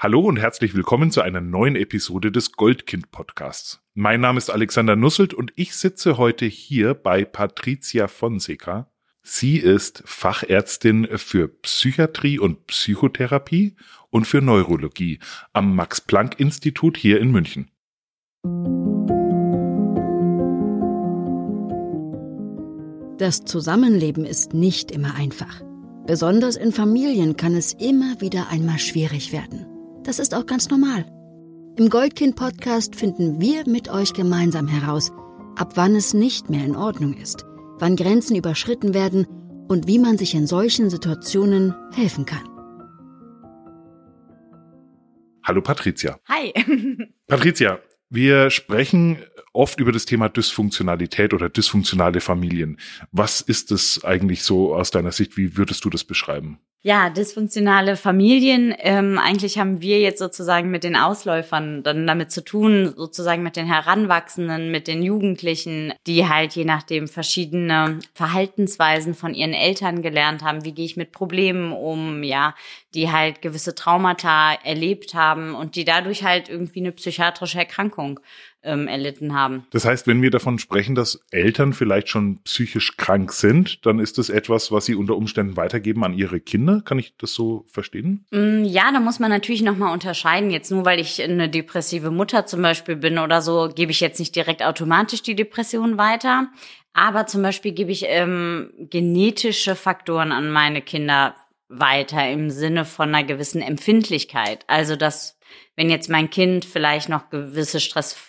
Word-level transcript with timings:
Hallo 0.00 0.20
und 0.20 0.36
herzlich 0.36 0.76
willkommen 0.76 1.10
zu 1.10 1.22
einer 1.22 1.40
neuen 1.40 1.74
Episode 1.74 2.30
des 2.30 2.52
Goldkind 2.52 3.10
Podcasts. 3.10 3.80
Mein 3.94 4.20
Name 4.20 4.38
ist 4.38 4.48
Alexander 4.48 4.94
Nusselt 4.94 5.34
und 5.34 5.52
ich 5.56 5.74
sitze 5.74 6.18
heute 6.18 6.46
hier 6.46 6.94
bei 6.94 7.24
Patricia 7.24 8.06
Fonseca. 8.06 8.92
Sie 9.22 9.56
ist 9.56 10.04
Fachärztin 10.06 11.08
für 11.16 11.48
Psychiatrie 11.48 12.38
und 12.38 12.68
Psychotherapie 12.68 13.74
und 14.10 14.28
für 14.28 14.40
Neurologie 14.40 15.18
am 15.52 15.74
Max 15.74 16.00
Planck 16.00 16.38
Institut 16.38 16.96
hier 16.96 17.18
in 17.18 17.32
München. 17.32 17.68
Das 23.18 23.44
Zusammenleben 23.44 24.24
ist 24.24 24.54
nicht 24.54 24.92
immer 24.92 25.16
einfach. 25.16 25.60
Besonders 26.06 26.54
in 26.54 26.70
Familien 26.70 27.36
kann 27.36 27.56
es 27.56 27.72
immer 27.72 28.20
wieder 28.20 28.46
einmal 28.50 28.78
schwierig 28.78 29.32
werden. 29.32 29.66
Das 30.04 30.18
ist 30.18 30.34
auch 30.34 30.46
ganz 30.46 30.70
normal. 30.70 31.04
Im 31.76 31.90
Goldkind-Podcast 31.90 32.96
finden 32.96 33.40
wir 33.40 33.68
mit 33.68 33.88
euch 33.88 34.12
gemeinsam 34.12 34.66
heraus, 34.66 35.12
ab 35.56 35.72
wann 35.76 35.94
es 35.94 36.14
nicht 36.14 36.50
mehr 36.50 36.64
in 36.64 36.76
Ordnung 36.76 37.14
ist, 37.14 37.44
wann 37.78 37.94
Grenzen 37.94 38.36
überschritten 38.36 38.94
werden 38.94 39.26
und 39.68 39.86
wie 39.86 39.98
man 39.98 40.18
sich 40.18 40.34
in 40.34 40.46
solchen 40.46 40.90
Situationen 40.90 41.74
helfen 41.92 42.24
kann. 42.24 42.48
Hallo 45.44 45.62
Patricia. 45.62 46.18
Hi. 46.28 46.52
Patricia, 47.26 47.78
wir 48.10 48.50
sprechen 48.50 49.18
oft 49.58 49.80
über 49.80 49.92
das 49.92 50.06
Thema 50.06 50.28
Dysfunktionalität 50.28 51.34
oder 51.34 51.48
dysfunktionale 51.48 52.20
Familien. 52.20 52.78
Was 53.10 53.40
ist 53.40 53.70
das 53.70 54.04
eigentlich 54.04 54.42
so 54.44 54.74
aus 54.74 54.90
deiner 54.90 55.12
Sicht? 55.12 55.36
Wie 55.36 55.56
würdest 55.56 55.84
du 55.84 55.90
das 55.90 56.04
beschreiben? 56.04 56.60
Ja, 56.82 57.10
dysfunktionale 57.10 57.96
Familien. 57.96 58.72
Ähm, 58.78 59.18
eigentlich 59.18 59.58
haben 59.58 59.82
wir 59.82 59.98
jetzt 59.98 60.20
sozusagen 60.20 60.70
mit 60.70 60.84
den 60.84 60.94
Ausläufern 60.94 61.82
dann 61.82 62.06
damit 62.06 62.30
zu 62.30 62.44
tun, 62.44 62.94
sozusagen 62.96 63.42
mit 63.42 63.56
den 63.56 63.66
Heranwachsenden, 63.66 64.70
mit 64.70 64.86
den 64.86 65.02
Jugendlichen, 65.02 65.92
die 66.06 66.28
halt 66.28 66.54
je 66.54 66.64
nachdem 66.64 67.08
verschiedene 67.08 67.98
Verhaltensweisen 68.14 69.14
von 69.14 69.34
ihren 69.34 69.54
Eltern 69.54 70.02
gelernt 70.02 70.42
haben. 70.42 70.64
Wie 70.64 70.72
gehe 70.72 70.84
ich 70.84 70.96
mit 70.96 71.10
Problemen 71.10 71.72
um? 71.72 72.22
Ja, 72.22 72.54
die 72.94 73.10
halt 73.10 73.42
gewisse 73.42 73.74
Traumata 73.74 74.54
erlebt 74.62 75.14
haben 75.14 75.56
und 75.56 75.74
die 75.74 75.84
dadurch 75.84 76.22
halt 76.22 76.48
irgendwie 76.48 76.80
eine 76.80 76.92
psychiatrische 76.92 77.58
Erkrankung 77.58 78.20
ähm, 78.68 78.86
erlitten 78.86 79.34
haben. 79.34 79.66
Das 79.70 79.84
heißt, 79.84 80.06
wenn 80.06 80.22
wir 80.22 80.30
davon 80.30 80.58
sprechen, 80.58 80.94
dass 80.94 81.20
Eltern 81.30 81.72
vielleicht 81.72 82.08
schon 82.08 82.38
psychisch 82.42 82.96
krank 82.96 83.32
sind, 83.32 83.84
dann 83.86 83.98
ist 83.98 84.18
das 84.18 84.28
etwas, 84.28 84.70
was 84.70 84.84
sie 84.84 84.94
unter 84.94 85.16
Umständen 85.16 85.56
weitergeben 85.56 86.04
an 86.04 86.14
ihre 86.14 86.40
Kinder. 86.40 86.82
Kann 86.84 86.98
ich 86.98 87.14
das 87.16 87.34
so 87.34 87.64
verstehen? 87.68 88.26
Mm, 88.30 88.64
ja, 88.64 88.92
da 88.92 89.00
muss 89.00 89.18
man 89.18 89.30
natürlich 89.30 89.62
nochmal 89.62 89.92
unterscheiden. 89.92 90.50
Jetzt 90.50 90.70
nur, 90.70 90.84
weil 90.84 91.00
ich 91.00 91.22
eine 91.22 91.48
depressive 91.48 92.10
Mutter 92.10 92.46
zum 92.46 92.62
Beispiel 92.62 92.96
bin 92.96 93.18
oder 93.18 93.42
so, 93.42 93.70
gebe 93.74 93.90
ich 93.90 94.00
jetzt 94.00 94.18
nicht 94.18 94.36
direkt 94.36 94.62
automatisch 94.62 95.22
die 95.22 95.34
Depression 95.34 95.98
weiter. 95.98 96.48
Aber 96.92 97.26
zum 97.26 97.42
Beispiel 97.42 97.72
gebe 97.72 97.92
ich 97.92 98.04
ähm, 98.06 98.72
genetische 98.78 99.74
Faktoren 99.74 100.32
an 100.32 100.50
meine 100.50 100.82
Kinder 100.82 101.34
weiter 101.68 102.28
im 102.30 102.50
Sinne 102.50 102.84
von 102.84 103.14
einer 103.14 103.24
gewissen 103.24 103.62
Empfindlichkeit. 103.62 104.64
Also 104.66 104.96
dass 104.96 105.38
wenn 105.76 105.90
jetzt 105.90 106.10
mein 106.10 106.28
Kind 106.28 106.64
vielleicht 106.64 107.08
noch 107.08 107.30
gewisse 107.30 107.80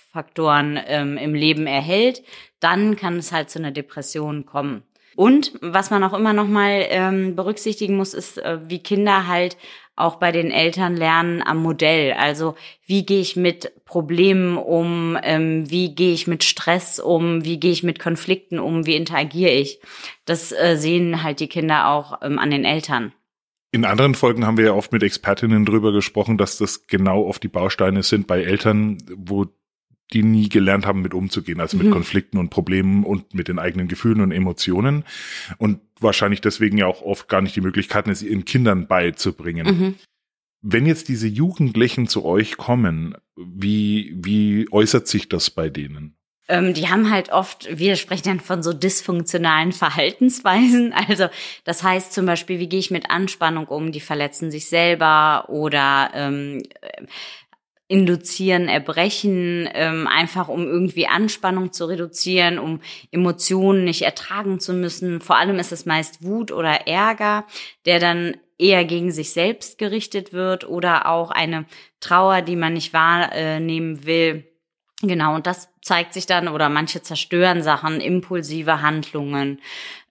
Stressfaktoren 0.09 0.79
ähm, 0.87 1.17
im 1.17 1.33
Leben 1.33 1.67
erhält, 1.67 2.23
dann 2.59 2.95
kann 2.95 3.17
es 3.17 3.31
halt 3.31 3.49
zu 3.49 3.59
einer 3.59 3.71
Depression 3.71 4.45
kommen. 4.45 4.83
Und 5.15 5.53
was 5.61 5.91
man 5.91 6.03
auch 6.03 6.13
immer 6.13 6.33
noch 6.33 6.47
mal 6.47 6.85
ähm, 6.89 7.35
berücksichtigen 7.35 7.97
muss, 7.97 8.13
ist, 8.13 8.37
äh, 8.37 8.59
wie 8.69 8.79
Kinder 8.79 9.27
halt 9.27 9.57
auch 9.95 10.15
bei 10.15 10.31
den 10.31 10.49
Eltern 10.49 10.95
lernen 10.95 11.43
am 11.43 11.61
Modell. 11.61 12.13
Also 12.13 12.55
wie 12.85 13.05
gehe 13.05 13.19
ich 13.19 13.35
mit 13.35 13.83
Problemen 13.83 14.57
um, 14.57 15.17
ähm, 15.21 15.69
wie 15.69 15.93
gehe 15.93 16.13
ich 16.13 16.25
mit 16.25 16.45
Stress 16.45 16.99
um, 16.99 17.43
wie 17.43 17.59
gehe 17.59 17.71
ich 17.71 17.83
mit 17.83 17.99
Konflikten 17.99 18.59
um, 18.59 18.85
wie 18.85 18.95
interagiere 18.95 19.51
ich. 19.51 19.81
Das 20.23 20.53
äh, 20.53 20.77
sehen 20.77 21.21
halt 21.21 21.41
die 21.41 21.49
Kinder 21.49 21.89
auch 21.89 22.21
ähm, 22.21 22.39
an 22.39 22.49
den 22.49 22.63
Eltern. 22.63 23.11
In 23.71 23.83
anderen 23.83 24.15
Folgen 24.15 24.47
haben 24.47 24.57
wir 24.57 24.65
ja 24.65 24.73
oft 24.73 24.93
mit 24.93 25.03
Expertinnen 25.03 25.65
drüber 25.65 25.91
gesprochen, 25.91 26.37
dass 26.37 26.57
das 26.57 26.87
genau 26.87 27.25
oft 27.25 27.43
die 27.43 27.49
Bausteine 27.49 28.01
sind 28.01 28.25
bei 28.25 28.41
Eltern, 28.41 28.97
wo 29.15 29.47
die 30.13 30.23
nie 30.23 30.49
gelernt 30.49 30.85
haben, 30.85 31.01
mit 31.01 31.13
umzugehen, 31.13 31.59
also 31.59 31.77
mit 31.77 31.87
mhm. 31.87 31.91
Konflikten 31.91 32.37
und 32.37 32.49
Problemen 32.49 33.03
und 33.03 33.33
mit 33.33 33.47
den 33.47 33.59
eigenen 33.59 33.87
Gefühlen 33.87 34.21
und 34.21 34.31
Emotionen 34.31 35.03
und 35.57 35.81
wahrscheinlich 35.99 36.41
deswegen 36.41 36.77
ja 36.77 36.87
auch 36.87 37.01
oft 37.01 37.27
gar 37.27 37.41
nicht 37.41 37.55
die 37.55 37.61
Möglichkeiten, 37.61 38.09
es 38.09 38.23
ihren 38.23 38.45
Kindern 38.45 38.87
beizubringen. 38.87 39.67
Mhm. 39.67 39.95
Wenn 40.61 40.85
jetzt 40.85 41.07
diese 41.07 41.27
Jugendlichen 41.27 42.07
zu 42.07 42.25
euch 42.25 42.57
kommen, 42.57 43.15
wie, 43.35 44.13
wie 44.17 44.67
äußert 44.71 45.07
sich 45.07 45.29
das 45.29 45.49
bei 45.49 45.69
denen? 45.69 46.15
ähm, 46.49 46.73
die 46.73 46.89
haben 46.89 47.09
halt 47.09 47.31
oft, 47.31 47.69
wir 47.71 47.95
sprechen 47.95 48.23
dann 48.25 48.39
von 48.39 48.63
so 48.63 48.73
dysfunktionalen 48.73 49.71
Verhaltensweisen. 49.71 50.93
Also 51.09 51.29
das 51.63 51.83
heißt 51.83 52.13
zum 52.13 52.25
Beispiel, 52.25 52.59
wie 52.59 52.67
gehe 52.67 52.79
ich 52.79 52.91
mit 52.91 53.09
Anspannung 53.09 53.67
um? 53.67 53.91
Die 53.91 53.99
verletzen 53.99 54.51
sich 54.51 54.67
selber 54.67 55.45
oder 55.47 56.09
ähm, 56.13 56.63
induzieren 57.89 58.69
Erbrechen, 58.69 59.67
ähm, 59.73 60.07
einfach 60.07 60.47
um 60.47 60.65
irgendwie 60.65 61.07
Anspannung 61.07 61.73
zu 61.73 61.85
reduzieren, 61.85 62.57
um 62.57 62.79
Emotionen 63.11 63.83
nicht 63.83 64.03
ertragen 64.03 64.61
zu 64.61 64.73
müssen. 64.73 65.19
Vor 65.19 65.35
allem 65.35 65.59
ist 65.59 65.73
es 65.73 65.85
meist 65.85 66.23
Wut 66.23 66.53
oder 66.53 66.87
Ärger, 66.87 67.45
der 67.85 67.99
dann 67.99 68.37
eher 68.57 68.85
gegen 68.85 69.11
sich 69.11 69.31
selbst 69.31 69.77
gerichtet 69.77 70.31
wird 70.31 70.69
oder 70.69 71.07
auch 71.07 71.31
eine 71.31 71.65
Trauer, 71.99 72.41
die 72.41 72.55
man 72.55 72.73
nicht 72.73 72.93
wahrnehmen 72.93 74.05
will 74.05 74.45
Genau, 75.01 75.35
und 75.35 75.47
das 75.47 75.69
zeigt 75.81 76.13
sich 76.13 76.25
dann, 76.25 76.49
oder 76.49 76.67
manche 76.67 77.01
zerstören 77.01 77.63
Sachen, 77.63 78.01
impulsive 78.01 78.81
Handlungen. 78.81 79.61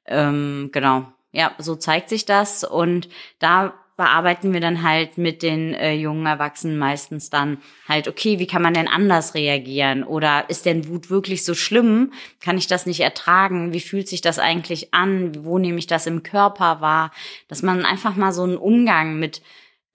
Ähm, 0.07 0.71
genau, 0.73 1.05
ja, 1.31 1.55
so 1.59 1.77
zeigt 1.77 2.09
sich 2.09 2.25
das. 2.25 2.65
Und 2.65 3.09
da 3.39 3.75
bearbeiten 3.99 4.53
wir 4.53 4.61
dann 4.61 4.85
halt 4.85 5.19
mit 5.19 5.43
den 5.43 5.75
äh, 5.75 5.93
jungen 5.93 6.25
Erwachsenen 6.25 6.79
meistens 6.79 7.31
dann 7.31 7.59
halt, 7.89 8.07
okay, 8.07 8.39
wie 8.39 8.47
kann 8.47 8.63
man 8.63 8.73
denn 8.73 8.87
anders 8.87 9.35
reagieren? 9.35 10.05
Oder 10.05 10.49
ist 10.49 10.67
denn 10.67 10.87
Wut 10.89 11.11
wirklich 11.11 11.45
so 11.45 11.53
schlimm? 11.55 12.13
Kann 12.41 12.57
ich 12.57 12.69
das 12.69 12.87
nicht 12.87 13.01
ertragen? 13.01 13.73
Wie 13.73 13.81
fühlt 13.81 14.09
sich 14.09 14.21
das 14.21 14.39
eigentlich 14.39 14.95
an? 14.95 15.45
Wo 15.45 15.59
nehme 15.59 15.81
ich 15.81 15.89
das 15.89 16.07
im 16.07 16.23
Körper 16.23 16.81
wahr? 16.81 17.11
Dass 17.49 17.63
man 17.63 17.85
einfach 17.85 18.15
mal 18.15 18.31
so 18.31 18.45
einen 18.45 18.57
Umgang 18.57 19.19
mit 19.19 19.43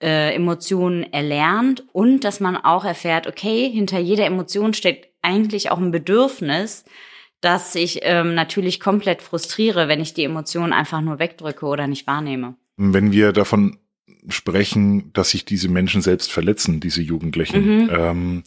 äh, 0.02 0.34
Emotionen 0.34 1.10
erlernt 1.10 1.82
und 1.92 2.24
dass 2.24 2.40
man 2.40 2.58
auch 2.58 2.84
erfährt, 2.84 3.26
okay, 3.26 3.70
hinter 3.70 3.98
jeder 3.98 4.26
Emotion 4.26 4.74
steckt 4.74 5.08
eigentlich 5.22 5.70
auch 5.70 5.78
ein 5.78 5.92
Bedürfnis, 5.92 6.84
dass 7.40 7.74
ich 7.74 8.00
ähm, 8.02 8.34
natürlich 8.34 8.80
komplett 8.80 9.22
frustriere, 9.22 9.88
wenn 9.88 10.02
ich 10.02 10.12
die 10.12 10.24
Emotionen 10.24 10.74
einfach 10.74 11.00
nur 11.00 11.18
wegdrücke 11.18 11.64
oder 11.64 11.86
nicht 11.86 12.06
wahrnehme. 12.06 12.56
Wenn 12.76 13.12
wir 13.12 13.32
davon 13.32 13.78
sprechen, 14.28 15.12
dass 15.12 15.30
sich 15.30 15.44
diese 15.44 15.68
Menschen 15.68 16.02
selbst 16.02 16.32
verletzen, 16.32 16.80
diese 16.80 17.02
Jugendlichen, 17.02 17.84
mhm. 17.84 17.90
ähm, 17.90 18.42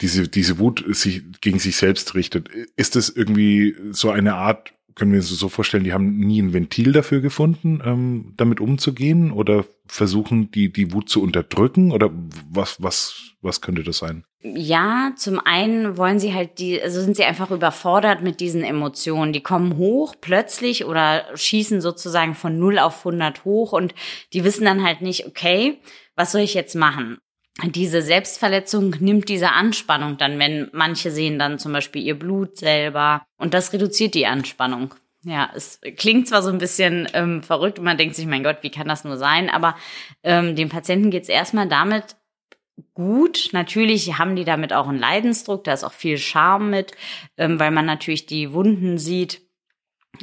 diese, 0.00 0.28
diese 0.28 0.58
Wut 0.58 0.84
sich 0.88 1.22
gegen 1.40 1.58
sich 1.58 1.76
selbst 1.76 2.14
richtet, 2.14 2.48
ist 2.76 2.96
das 2.96 3.08
irgendwie 3.08 3.76
so 3.92 4.10
eine 4.10 4.34
Art 4.34 4.72
können 4.94 5.12
wir 5.12 5.18
uns 5.18 5.28
so 5.28 5.48
vorstellen, 5.48 5.84
die 5.84 5.92
haben 5.92 6.18
nie 6.18 6.40
ein 6.40 6.52
Ventil 6.52 6.92
dafür 6.92 7.20
gefunden, 7.20 7.80
ähm, 7.84 8.32
damit 8.36 8.60
umzugehen 8.60 9.32
oder 9.32 9.64
versuchen, 9.86 10.50
die, 10.50 10.72
die 10.72 10.92
Wut 10.92 11.08
zu 11.08 11.22
unterdrücken 11.22 11.90
oder 11.90 12.10
was, 12.48 12.82
was, 12.82 13.32
was 13.42 13.60
könnte 13.60 13.82
das 13.82 13.98
sein? 13.98 14.24
Ja, 14.46 15.12
zum 15.16 15.40
einen 15.40 15.96
wollen 15.96 16.18
sie 16.18 16.34
halt 16.34 16.58
die, 16.58 16.80
also 16.80 17.00
sind 17.00 17.16
sie 17.16 17.24
einfach 17.24 17.50
überfordert 17.50 18.20
mit 18.20 18.40
diesen 18.40 18.62
Emotionen. 18.62 19.32
Die 19.32 19.42
kommen 19.42 19.78
hoch 19.78 20.14
plötzlich 20.20 20.84
oder 20.84 21.24
schießen 21.34 21.80
sozusagen 21.80 22.34
von 22.34 22.58
0 22.58 22.78
auf 22.78 22.98
100 22.98 23.46
hoch 23.46 23.72
und 23.72 23.94
die 24.34 24.44
wissen 24.44 24.66
dann 24.66 24.84
halt 24.84 25.00
nicht, 25.00 25.26
okay, 25.26 25.80
was 26.14 26.32
soll 26.32 26.42
ich 26.42 26.52
jetzt 26.52 26.74
machen? 26.74 27.18
diese 27.62 28.02
Selbstverletzung 28.02 28.96
nimmt 28.98 29.28
diese 29.28 29.52
Anspannung 29.52 30.16
dann, 30.18 30.40
wenn 30.40 30.68
manche 30.72 31.12
sehen 31.12 31.38
dann 31.38 31.60
zum 31.60 31.72
Beispiel 31.72 32.02
ihr 32.02 32.18
Blut 32.18 32.58
selber 32.58 33.24
und 33.36 33.54
das 33.54 33.72
reduziert 33.72 34.14
die 34.14 34.26
Anspannung. 34.26 34.92
Ja, 35.22 35.50
es 35.54 35.80
klingt 35.96 36.28
zwar 36.28 36.42
so 36.42 36.50
ein 36.50 36.58
bisschen 36.58 37.08
ähm, 37.14 37.42
verrückt 37.42 37.78
und 37.78 37.84
man 37.84 37.96
denkt 37.96 38.16
sich, 38.16 38.26
mein 38.26 38.42
Gott, 38.42 38.58
wie 38.62 38.70
kann 38.70 38.88
das 38.88 39.04
nur 39.04 39.16
sein? 39.16 39.48
Aber 39.48 39.76
ähm, 40.22 40.56
dem 40.56 40.68
Patienten 40.68 41.10
geht 41.10 41.22
es 41.22 41.28
erstmal 41.28 41.68
damit 41.68 42.16
gut. 42.94 43.50
Natürlich 43.52 44.18
haben 44.18 44.36
die 44.36 44.44
damit 44.44 44.72
auch 44.72 44.88
einen 44.88 44.98
Leidensdruck, 44.98 45.64
da 45.64 45.72
ist 45.72 45.84
auch 45.84 45.92
viel 45.92 46.18
Charme 46.18 46.70
mit, 46.70 46.92
ähm, 47.36 47.58
weil 47.58 47.70
man 47.70 47.86
natürlich 47.86 48.26
die 48.26 48.52
Wunden 48.52 48.98
sieht. 48.98 49.42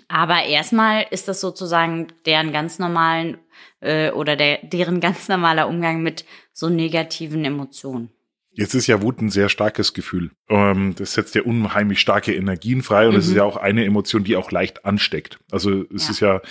Aber 0.08 0.44
erstmal 0.44 1.06
ist 1.12 1.28
das 1.28 1.42
sozusagen 1.42 2.08
deren 2.26 2.54
ganz 2.54 2.80
normalen 2.80 3.38
äh, 3.82 4.12
oder 4.12 4.36
der, 4.36 4.60
deren 4.64 5.00
ganz 5.02 5.28
normaler 5.28 5.68
Umgang 5.68 6.02
mit 6.02 6.26
so 6.54 6.70
negativen 6.70 7.44
Emotionen. 7.46 8.12
Jetzt 8.54 8.74
ist 8.74 8.88
ja 8.88 9.02
Wut 9.02 9.22
ein 9.22 9.30
sehr 9.30 9.48
starkes 9.48 9.94
Gefühl. 9.94 10.32
Ähm, 10.50 10.94
das 10.96 11.14
setzt 11.14 11.36
ja 11.36 11.44
unheimlich 11.44 12.02
starke 12.02 12.36
Energien 12.36 12.84
frei 12.84 13.08
und 13.08 13.16
es 13.16 13.26
mhm. 13.26 13.32
ist 13.32 13.38
ja 13.38 13.44
auch 13.46 13.56
eine 13.56 13.86
Emotion, 13.86 14.26
die 14.26 14.36
auch 14.36 14.52
leicht 14.52 14.84
ansteckt. 14.84 15.40
Also 15.52 15.86
es 15.94 16.06
ja. 16.06 16.12
ist 16.12 16.20
ja, 16.20 16.42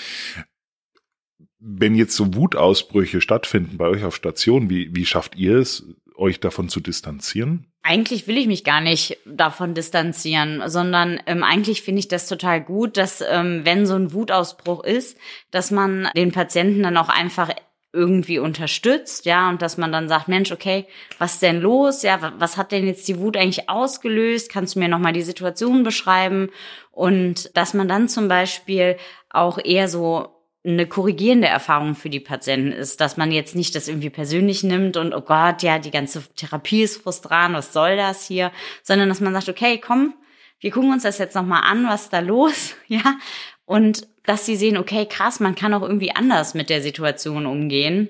Wenn 1.60 1.94
jetzt 1.94 2.16
so 2.16 2.34
Wutausbrüche 2.34 3.20
stattfinden 3.20 3.76
bei 3.76 3.86
euch 3.86 4.04
auf 4.04 4.16
Station, 4.16 4.70
wie, 4.70 4.94
wie 4.94 5.04
schafft 5.04 5.36
ihr 5.36 5.56
es, 5.56 5.84
euch 6.16 6.40
davon 6.40 6.68
zu 6.68 6.80
distanzieren? 6.80 7.66
Eigentlich 7.82 8.26
will 8.26 8.36
ich 8.36 8.46
mich 8.46 8.64
gar 8.64 8.80
nicht 8.80 9.18
davon 9.24 9.74
distanzieren, 9.74 10.62
sondern 10.66 11.20
ähm, 11.26 11.42
eigentlich 11.42 11.82
finde 11.82 12.00
ich 12.00 12.08
das 12.08 12.28
total 12.28 12.62
gut, 12.62 12.96
dass 12.96 13.22
ähm, 13.22 13.62
wenn 13.64 13.86
so 13.86 13.94
ein 13.94 14.12
Wutausbruch 14.12 14.84
ist, 14.84 15.16
dass 15.50 15.70
man 15.70 16.08
den 16.14 16.32
Patienten 16.32 16.82
dann 16.82 16.98
auch 16.98 17.08
einfach 17.08 17.50
irgendwie 17.92 18.38
unterstützt, 18.38 19.26
ja, 19.26 19.48
und 19.48 19.62
dass 19.62 19.76
man 19.76 19.90
dann 19.90 20.08
sagt, 20.08 20.28
Mensch, 20.28 20.52
okay, 20.52 20.86
was 21.18 21.34
ist 21.34 21.42
denn 21.42 21.60
los? 21.60 22.02
Ja, 22.02 22.34
was 22.38 22.56
hat 22.56 22.70
denn 22.70 22.86
jetzt 22.86 23.08
die 23.08 23.18
Wut 23.18 23.36
eigentlich 23.36 23.68
ausgelöst? 23.68 24.52
Kannst 24.52 24.76
du 24.76 24.78
mir 24.78 24.88
nochmal 24.88 25.12
die 25.12 25.22
Situation 25.22 25.82
beschreiben? 25.82 26.50
Und 26.92 27.56
dass 27.56 27.74
man 27.74 27.88
dann 27.88 28.08
zum 28.08 28.28
Beispiel 28.28 28.96
auch 29.30 29.58
eher 29.58 29.88
so 29.88 30.39
eine 30.64 30.86
korrigierende 30.86 31.48
Erfahrung 31.48 31.94
für 31.94 32.10
die 32.10 32.20
Patienten 32.20 32.72
ist, 32.72 33.00
dass 33.00 33.16
man 33.16 33.32
jetzt 33.32 33.56
nicht 33.56 33.74
das 33.74 33.88
irgendwie 33.88 34.10
persönlich 34.10 34.62
nimmt 34.62 34.96
und 34.96 35.14
oh 35.14 35.22
Gott, 35.22 35.62
ja, 35.62 35.78
die 35.78 35.90
ganze 35.90 36.22
Therapie 36.36 36.82
ist 36.82 37.02
frustrant, 37.02 37.54
was 37.54 37.72
soll 37.72 37.96
das 37.96 38.26
hier, 38.26 38.52
sondern 38.82 39.08
dass 39.08 39.20
man 39.20 39.32
sagt, 39.32 39.48
okay, 39.48 39.78
komm, 39.78 40.14
wir 40.58 40.70
gucken 40.70 40.92
uns 40.92 41.04
das 41.04 41.18
jetzt 41.18 41.34
nochmal 41.34 41.62
an, 41.64 41.86
was 41.86 42.10
da 42.10 42.20
los, 42.20 42.74
ja, 42.86 43.18
und 43.64 44.06
dass 44.24 44.44
sie 44.44 44.56
sehen, 44.56 44.76
okay, 44.76 45.06
krass, 45.06 45.40
man 45.40 45.54
kann 45.54 45.72
auch 45.72 45.82
irgendwie 45.82 46.14
anders 46.14 46.54
mit 46.54 46.68
der 46.68 46.82
Situation 46.82 47.46
umgehen. 47.46 48.08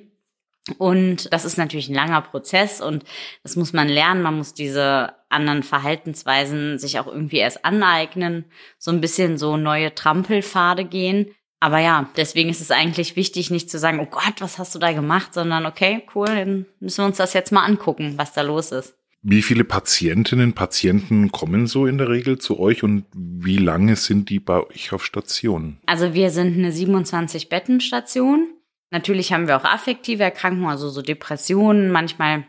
Und 0.78 1.32
das 1.32 1.44
ist 1.44 1.56
natürlich 1.56 1.88
ein 1.88 1.94
langer 1.94 2.20
Prozess 2.20 2.80
und 2.80 3.04
das 3.42 3.56
muss 3.56 3.72
man 3.72 3.88
lernen. 3.88 4.22
Man 4.22 4.36
muss 4.36 4.52
diese 4.52 5.14
anderen 5.28 5.62
Verhaltensweisen 5.62 6.78
sich 6.78 6.98
auch 6.98 7.06
irgendwie 7.06 7.38
erst 7.38 7.64
aneignen, 7.64 8.44
so 8.78 8.90
ein 8.90 9.00
bisschen 9.00 9.38
so 9.38 9.56
neue 9.56 9.94
Trampelpfade 9.94 10.84
gehen. 10.84 11.34
Aber 11.60 11.78
ja, 11.78 12.08
deswegen 12.16 12.48
ist 12.48 12.62
es 12.62 12.70
eigentlich 12.70 13.16
wichtig, 13.16 13.50
nicht 13.50 13.70
zu 13.70 13.78
sagen, 13.78 14.00
oh 14.00 14.06
Gott, 14.06 14.40
was 14.40 14.58
hast 14.58 14.74
du 14.74 14.78
da 14.78 14.92
gemacht, 14.92 15.34
sondern 15.34 15.66
okay, 15.66 16.02
cool, 16.14 16.26
dann 16.26 16.66
müssen 16.80 17.02
wir 17.02 17.06
uns 17.06 17.18
das 17.18 17.34
jetzt 17.34 17.52
mal 17.52 17.64
angucken, 17.64 18.14
was 18.16 18.32
da 18.32 18.40
los 18.40 18.72
ist. 18.72 18.94
Wie 19.22 19.42
viele 19.42 19.64
Patientinnen, 19.64 20.54
Patienten 20.54 21.30
kommen 21.30 21.66
so 21.66 21.84
in 21.84 21.98
der 21.98 22.08
Regel 22.08 22.38
zu 22.38 22.58
euch 22.58 22.82
und 22.82 23.04
wie 23.12 23.58
lange 23.58 23.96
sind 23.96 24.30
die 24.30 24.40
bei 24.40 24.66
euch 24.66 24.94
auf 24.94 25.04
Station? 25.04 25.76
Also 25.84 26.14
wir 26.14 26.30
sind 26.30 26.56
eine 26.56 26.70
27-Betten-Station. 26.70 28.48
Natürlich 28.90 29.34
haben 29.34 29.46
wir 29.46 29.58
auch 29.58 29.64
affektive 29.64 30.22
Erkrankungen, 30.22 30.70
also 30.70 30.88
so 30.88 31.02
Depressionen. 31.02 31.92
Manchmal 31.92 32.44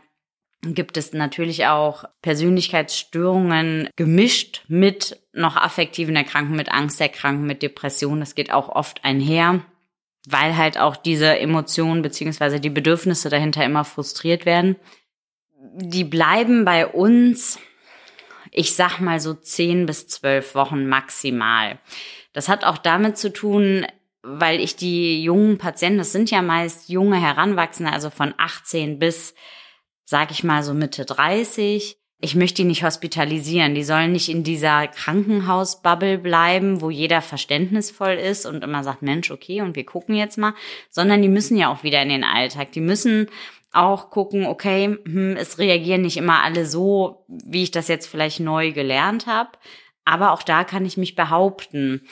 gibt 0.62 0.96
es 0.96 1.12
natürlich 1.12 1.66
auch 1.66 2.04
Persönlichkeitsstörungen 2.22 3.88
gemischt 3.96 4.62
mit 4.68 5.18
noch 5.32 5.56
affektiven 5.56 6.16
Erkrankungen, 6.16 6.56
mit 6.56 6.70
Angsterkrankungen, 6.70 7.46
mit 7.46 7.62
Depressionen. 7.62 8.20
Das 8.20 8.34
geht 8.34 8.52
auch 8.52 8.68
oft 8.68 9.04
einher, 9.04 9.64
weil 10.28 10.56
halt 10.56 10.78
auch 10.78 10.96
diese 10.96 11.38
Emotionen 11.38 12.02
beziehungsweise 12.02 12.60
die 12.60 12.70
Bedürfnisse 12.70 13.28
dahinter 13.28 13.64
immer 13.64 13.84
frustriert 13.84 14.46
werden 14.46 14.76
die 15.74 16.04
bleiben 16.04 16.64
bei 16.64 16.86
uns, 16.86 17.58
ich 18.50 18.74
sag 18.74 19.00
mal 19.00 19.20
so 19.20 19.34
zehn 19.34 19.86
bis 19.86 20.08
zwölf 20.08 20.54
Wochen 20.54 20.86
maximal. 20.86 21.78
Das 22.32 22.48
hat 22.48 22.64
auch 22.64 22.78
damit 22.78 23.16
zu 23.16 23.32
tun, 23.32 23.86
weil 24.22 24.60
ich 24.60 24.76
die 24.76 25.22
jungen 25.22 25.58
Patienten, 25.58 25.98
das 25.98 26.12
sind 26.12 26.30
ja 26.30 26.42
meist 26.42 26.88
junge 26.88 27.20
Heranwachsende, 27.20 27.92
also 27.92 28.10
von 28.10 28.34
18 28.36 28.98
bis, 28.98 29.34
sag 30.04 30.30
ich 30.30 30.44
mal, 30.44 30.62
so 30.62 30.74
Mitte 30.74 31.04
30. 31.04 31.96
Ich 32.24 32.34
möchte 32.36 32.62
die 32.62 32.68
nicht 32.68 32.84
hospitalisieren. 32.84 33.74
Die 33.74 33.82
sollen 33.82 34.12
nicht 34.12 34.28
in 34.28 34.44
dieser 34.44 34.86
Krankenhausbubble 34.86 36.18
bleiben, 36.18 36.80
wo 36.80 36.88
jeder 36.88 37.20
verständnisvoll 37.20 38.12
ist 38.12 38.46
und 38.46 38.62
immer 38.62 38.84
sagt, 38.84 39.02
Mensch, 39.02 39.30
okay, 39.30 39.60
und 39.60 39.74
wir 39.74 39.84
gucken 39.84 40.14
jetzt 40.14 40.38
mal, 40.38 40.54
sondern 40.88 41.20
die 41.20 41.28
müssen 41.28 41.56
ja 41.56 41.72
auch 41.72 41.82
wieder 41.82 42.00
in 42.00 42.10
den 42.10 42.24
Alltag. 42.24 42.70
Die 42.72 42.80
müssen 42.80 43.28
auch 43.72 44.10
gucken, 44.10 44.46
okay, 44.46 44.98
hm, 45.04 45.36
es 45.36 45.58
reagieren 45.58 46.02
nicht 46.02 46.16
immer 46.16 46.42
alle 46.44 46.66
so, 46.66 47.24
wie 47.26 47.64
ich 47.64 47.70
das 47.70 47.88
jetzt 47.88 48.06
vielleicht 48.06 48.38
neu 48.38 48.72
gelernt 48.72 49.26
habe. 49.26 49.50
Aber 50.04 50.32
auch 50.32 50.42
da 50.42 50.64
kann 50.64 50.84
ich 50.84 50.96
mich 50.96 51.14
behaupten. 51.14 52.02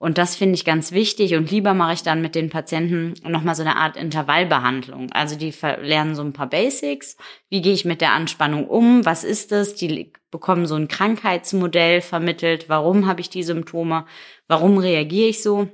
Und 0.00 0.16
das 0.16 0.34
finde 0.34 0.54
ich 0.54 0.64
ganz 0.64 0.92
wichtig. 0.92 1.34
Und 1.34 1.50
lieber 1.50 1.74
mache 1.74 1.92
ich 1.92 2.02
dann 2.02 2.22
mit 2.22 2.34
den 2.34 2.48
Patienten 2.48 3.12
nochmal 3.22 3.54
so 3.54 3.60
eine 3.60 3.76
Art 3.76 3.98
Intervallbehandlung. 3.98 5.12
Also 5.12 5.36
die 5.36 5.52
lernen 5.82 6.14
so 6.14 6.22
ein 6.22 6.32
paar 6.32 6.48
Basics. 6.48 7.18
Wie 7.50 7.60
gehe 7.60 7.74
ich 7.74 7.84
mit 7.84 8.00
der 8.00 8.12
Anspannung 8.12 8.66
um? 8.66 9.04
Was 9.04 9.24
ist 9.24 9.52
es? 9.52 9.74
Die 9.74 10.10
bekommen 10.30 10.64
so 10.64 10.74
ein 10.74 10.88
Krankheitsmodell 10.88 12.00
vermittelt. 12.00 12.70
Warum 12.70 13.06
habe 13.06 13.20
ich 13.20 13.28
die 13.28 13.42
Symptome? 13.42 14.06
Warum 14.48 14.78
reagiere 14.78 15.28
ich 15.28 15.42
so? 15.42 15.68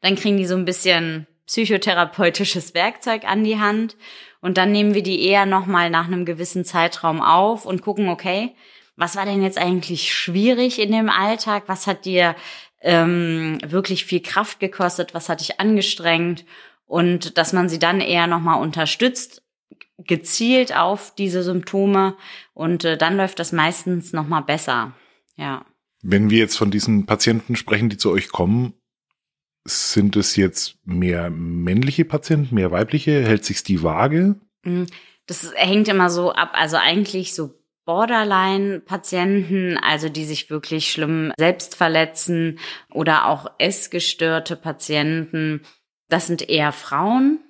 Dann 0.00 0.16
kriegen 0.16 0.38
die 0.38 0.46
so 0.46 0.56
ein 0.56 0.64
bisschen 0.64 1.26
psychotherapeutisches 1.46 2.72
Werkzeug 2.72 3.24
an 3.24 3.44
die 3.44 3.58
Hand 3.58 3.98
und 4.40 4.56
dann 4.56 4.72
nehmen 4.72 4.94
wir 4.94 5.02
die 5.02 5.22
eher 5.26 5.44
nochmal 5.44 5.90
nach 5.90 6.06
einem 6.06 6.24
gewissen 6.24 6.64
Zeitraum 6.64 7.20
auf 7.20 7.66
und 7.66 7.82
gucken, 7.82 8.08
okay, 8.08 8.54
was 8.96 9.16
war 9.16 9.24
denn 9.24 9.42
jetzt 9.42 9.58
eigentlich 9.58 10.14
schwierig 10.14 10.78
in 10.78 10.92
dem 10.92 11.10
Alltag? 11.10 11.64
Was 11.66 11.86
hat 11.86 12.04
dir 12.04 12.34
ähm, 12.80 13.58
wirklich 13.64 14.04
viel 14.04 14.20
Kraft 14.20 14.60
gekostet? 14.60 15.14
Was 15.14 15.28
hat 15.28 15.40
dich 15.40 15.60
angestrengt? 15.60 16.44
Und 16.86 17.38
dass 17.38 17.52
man 17.52 17.68
sie 17.68 17.78
dann 17.78 18.00
eher 18.00 18.26
nochmal 18.26 18.60
unterstützt, 18.60 19.42
gezielt 19.98 20.76
auf 20.76 21.14
diese 21.14 21.42
Symptome 21.42 22.16
und 22.54 22.84
äh, 22.84 22.96
dann 22.96 23.16
läuft 23.16 23.38
das 23.38 23.52
meistens 23.52 24.12
nochmal 24.12 24.42
besser. 24.42 24.94
Ja. 25.36 25.64
Wenn 26.02 26.30
wir 26.30 26.38
jetzt 26.38 26.56
von 26.56 26.70
diesen 26.70 27.06
Patienten 27.06 27.54
sprechen, 27.56 27.90
die 27.90 27.96
zu 27.96 28.10
euch 28.10 28.28
kommen, 28.28 28.74
sind 29.64 30.16
es 30.16 30.36
jetzt 30.36 30.78
mehr 30.84 31.30
männliche 31.30 32.04
Patienten, 32.04 32.54
mehr 32.54 32.70
weibliche? 32.70 33.22
Hält 33.22 33.44
sich 33.44 33.62
die 33.62 33.82
Waage? 33.82 34.36
Mm, 34.64 34.84
das 35.26 35.52
hängt 35.54 35.88
immer 35.88 36.08
so 36.08 36.32
ab. 36.32 36.50
Also 36.54 36.76
eigentlich 36.76 37.34
so 37.34 37.59
Borderline-Patienten, 37.90 39.76
also 39.76 40.08
die 40.08 40.24
sich 40.24 40.48
wirklich 40.48 40.92
schlimm 40.92 41.32
selbst 41.36 41.74
verletzen 41.74 42.60
oder 42.92 43.26
auch 43.26 43.50
essgestörte 43.58 44.54
Patienten. 44.54 45.62
Das 46.08 46.28
sind 46.28 46.48
eher 46.48 46.70
Frauen. 46.70 47.40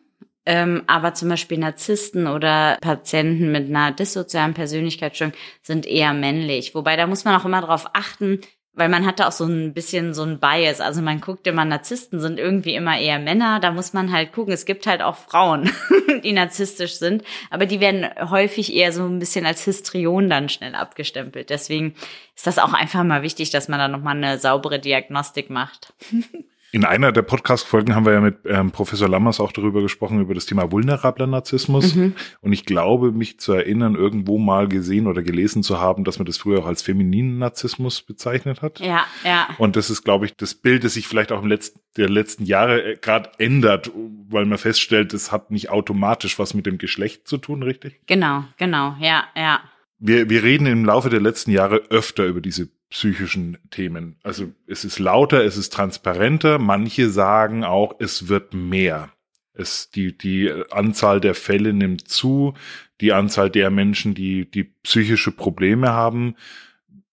Ähm, 0.46 0.84
aber 0.86 1.12
zum 1.12 1.28
Beispiel 1.28 1.58
Narzissten 1.58 2.26
oder 2.26 2.78
Patienten 2.80 3.52
mit 3.52 3.68
einer 3.68 3.92
dissozialen 3.92 4.54
Persönlichkeitsstörung 4.54 5.34
sind 5.60 5.84
eher 5.84 6.14
männlich. 6.14 6.74
Wobei 6.74 6.96
da 6.96 7.06
muss 7.06 7.26
man 7.26 7.38
auch 7.38 7.44
immer 7.44 7.60
darauf 7.60 7.90
achten, 7.92 8.40
weil 8.72 8.88
man 8.88 9.04
hat 9.04 9.18
da 9.18 9.28
auch 9.28 9.32
so 9.32 9.44
ein 9.44 9.74
bisschen 9.74 10.14
so 10.14 10.22
ein 10.22 10.38
Bias. 10.38 10.80
Also 10.80 11.02
man 11.02 11.20
guckt 11.20 11.46
immer, 11.46 11.64
Narzissten 11.64 12.20
sind 12.20 12.38
irgendwie 12.38 12.74
immer 12.74 12.98
eher 12.98 13.18
Männer. 13.18 13.58
Da 13.60 13.72
muss 13.72 13.92
man 13.92 14.12
halt 14.12 14.32
gucken. 14.32 14.52
Es 14.52 14.64
gibt 14.64 14.86
halt 14.86 15.02
auch 15.02 15.16
Frauen, 15.16 15.70
die 16.24 16.32
narzisstisch 16.32 16.94
sind, 16.94 17.24
aber 17.50 17.66
die 17.66 17.80
werden 17.80 18.06
häufig 18.30 18.74
eher 18.74 18.92
so 18.92 19.04
ein 19.04 19.18
bisschen 19.18 19.44
als 19.44 19.64
Histrion 19.64 20.30
dann 20.30 20.48
schnell 20.48 20.74
abgestempelt. 20.74 21.50
Deswegen 21.50 21.94
ist 22.36 22.46
das 22.46 22.58
auch 22.58 22.72
einfach 22.72 23.02
mal 23.02 23.22
wichtig, 23.22 23.50
dass 23.50 23.68
man 23.68 23.80
da 23.80 23.88
nochmal 23.88 24.16
eine 24.16 24.38
saubere 24.38 24.78
Diagnostik 24.78 25.50
macht. 25.50 25.92
In 26.72 26.84
einer 26.84 27.10
der 27.10 27.22
Podcast-Folgen 27.22 27.96
haben 27.96 28.06
wir 28.06 28.12
ja 28.12 28.20
mit 28.20 28.38
ähm, 28.44 28.70
Professor 28.70 29.08
Lammers 29.08 29.40
auch 29.40 29.50
darüber 29.50 29.82
gesprochen, 29.82 30.20
über 30.20 30.34
das 30.34 30.46
Thema 30.46 30.70
vulnerabler 30.70 31.26
Narzissmus. 31.26 31.96
Mhm. 31.96 32.14
Und 32.42 32.52
ich 32.52 32.64
glaube, 32.64 33.10
mich 33.10 33.40
zu 33.40 33.52
erinnern, 33.52 33.96
irgendwo 33.96 34.38
mal 34.38 34.68
gesehen 34.68 35.08
oder 35.08 35.22
gelesen 35.22 35.64
zu 35.64 35.80
haben, 35.80 36.04
dass 36.04 36.18
man 36.18 36.26
das 36.26 36.38
früher 36.38 36.60
auch 36.60 36.66
als 36.66 36.82
femininen 36.82 37.38
Narzissmus 37.38 38.02
bezeichnet 38.02 38.62
hat. 38.62 38.78
Ja, 38.78 39.04
ja. 39.24 39.48
Und 39.58 39.74
das 39.74 39.90
ist, 39.90 40.04
glaube 40.04 40.26
ich, 40.26 40.36
das 40.36 40.54
Bild, 40.54 40.84
das 40.84 40.94
sich 40.94 41.08
vielleicht 41.08 41.32
auch 41.32 41.42
im 41.42 41.48
letzten, 41.48 41.80
der 41.96 42.08
letzten 42.08 42.44
Jahre 42.44 42.92
äh, 42.92 42.96
gerade 42.96 43.30
ändert, 43.38 43.90
weil 44.28 44.46
man 44.46 44.58
feststellt, 44.58 45.12
es 45.12 45.32
hat 45.32 45.50
nicht 45.50 45.70
automatisch 45.70 46.38
was 46.38 46.54
mit 46.54 46.66
dem 46.66 46.78
Geschlecht 46.78 47.26
zu 47.26 47.38
tun, 47.38 47.64
richtig? 47.64 48.00
Genau, 48.06 48.44
genau, 48.58 48.94
ja, 49.00 49.24
ja. 49.34 49.60
Wir, 49.98 50.30
wir 50.30 50.42
reden 50.44 50.66
im 50.66 50.84
Laufe 50.84 51.10
der 51.10 51.20
letzten 51.20 51.50
Jahre 51.50 51.82
öfter 51.90 52.26
über 52.26 52.40
diese 52.40 52.68
psychischen 52.90 53.58
Themen. 53.70 54.16
Also 54.22 54.52
es 54.66 54.84
ist 54.84 54.98
lauter, 54.98 55.44
es 55.44 55.56
ist 55.56 55.72
transparenter. 55.72 56.58
Manche 56.58 57.08
sagen 57.08 57.64
auch, 57.64 57.94
es 58.00 58.28
wird 58.28 58.52
mehr. 58.52 59.10
Es, 59.52 59.90
die, 59.90 60.16
die 60.16 60.52
Anzahl 60.70 61.20
der 61.20 61.34
Fälle 61.34 61.72
nimmt 61.72 62.08
zu, 62.08 62.54
die 63.00 63.12
Anzahl 63.12 63.50
der 63.50 63.70
Menschen, 63.70 64.14
die, 64.14 64.50
die 64.50 64.64
psychische 64.64 65.32
Probleme 65.32 65.90
haben. 65.90 66.34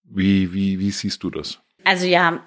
Wie, 0.03 0.53
wie, 0.53 0.79
wie 0.79 0.91
siehst 0.91 1.23
du 1.23 1.29
das? 1.29 1.59
Also 1.83 2.05
ja, 2.05 2.43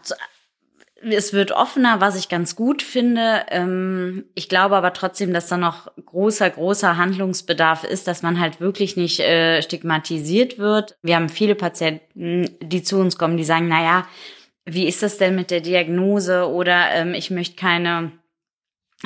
es 1.02 1.32
wird 1.32 1.52
offener, 1.52 2.00
was 2.00 2.16
ich 2.16 2.28
ganz 2.28 2.56
gut 2.56 2.82
finde. 2.82 3.44
Ähm, 3.48 4.24
ich 4.34 4.48
glaube 4.48 4.76
aber 4.76 4.92
trotzdem, 4.92 5.32
dass 5.32 5.48
da 5.48 5.56
noch 5.56 5.90
großer, 6.04 6.48
großer 6.50 6.96
Handlungsbedarf 6.96 7.84
ist, 7.84 8.06
dass 8.06 8.22
man 8.22 8.38
halt 8.38 8.60
wirklich 8.60 8.96
nicht 8.96 9.20
äh, 9.20 9.62
stigmatisiert 9.62 10.58
wird. 10.58 10.96
Wir 11.02 11.16
haben 11.16 11.28
viele 11.28 11.54
Patienten, 11.54 12.50
die 12.60 12.82
zu 12.82 12.98
uns 12.98 13.16
kommen, 13.16 13.36
die 13.36 13.44
sagen, 13.44 13.68
na 13.68 13.82
ja, 13.82 14.08
wie 14.66 14.86
ist 14.86 15.02
das 15.02 15.16
denn 15.16 15.34
mit 15.34 15.50
der 15.50 15.60
Diagnose? 15.60 16.48
Oder 16.48 16.90
ähm, 16.90 17.14
ich 17.14 17.30
möchte 17.30 17.56
keine, 17.56 18.12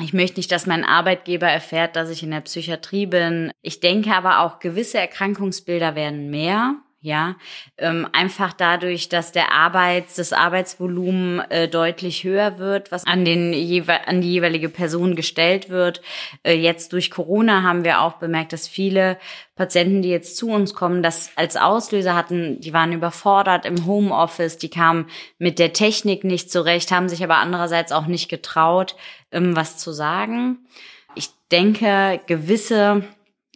ich 0.01 0.13
möchte 0.13 0.39
nicht, 0.39 0.51
dass 0.51 0.65
mein 0.65 0.83
Arbeitgeber 0.83 1.47
erfährt, 1.47 1.95
dass 1.95 2.09
ich 2.09 2.23
in 2.23 2.31
der 2.31 2.41
Psychiatrie 2.41 3.05
bin. 3.05 3.51
Ich 3.61 3.79
denke 3.79 4.13
aber 4.13 4.41
auch, 4.41 4.59
gewisse 4.59 4.97
Erkrankungsbilder 4.97 5.95
werden 5.95 6.29
mehr 6.29 6.75
ja. 7.05 7.35
Ähm, 7.77 8.07
einfach 8.13 8.51
dadurch, 8.51 9.09
dass 9.09 9.31
der 9.31 9.51
Arbeits, 9.51 10.15
das 10.15 10.33
Arbeitsvolumen 10.33 11.39
äh, 11.51 11.67
deutlich 11.67 12.23
höher 12.23 12.57
wird, 12.57 12.91
was 12.91 13.05
an 13.05 13.23
den 13.23 13.53
an 14.05 14.21
die 14.21 14.31
jeweilige 14.31 14.69
Person 14.69 15.15
gestellt 15.15 15.69
wird. 15.69 16.01
Äh, 16.43 16.53
jetzt 16.53 16.93
durch 16.93 17.11
Corona 17.11 17.61
haben 17.61 17.83
wir 17.83 18.01
auch 18.01 18.13
bemerkt, 18.13 18.53
dass 18.53 18.67
viele 18.67 19.17
Patienten, 19.55 20.01
die 20.01 20.09
jetzt 20.09 20.35
zu 20.35 20.49
uns 20.49 20.73
kommen, 20.73 21.03
das 21.03 21.29
als 21.35 21.57
Auslöser 21.57 22.15
hatten, 22.15 22.59
die 22.59 22.73
waren 22.73 22.91
überfordert 22.91 23.65
im 23.65 23.85
Homeoffice, 23.85 24.57
die 24.57 24.69
kamen 24.69 25.05
mit 25.37 25.59
der 25.59 25.73
Technik 25.73 26.23
nicht 26.23 26.51
zurecht, 26.51 26.91
haben 26.91 27.07
sich 27.07 27.23
aber 27.23 27.37
andererseits 27.37 27.91
auch 27.91 28.07
nicht 28.07 28.29
getraut, 28.29 28.95
ähm, 29.31 29.55
was 29.55 29.77
zu 29.77 29.91
sagen. 29.91 30.65
Ich 31.13 31.29
denke, 31.51 32.19
gewisse 32.25 33.03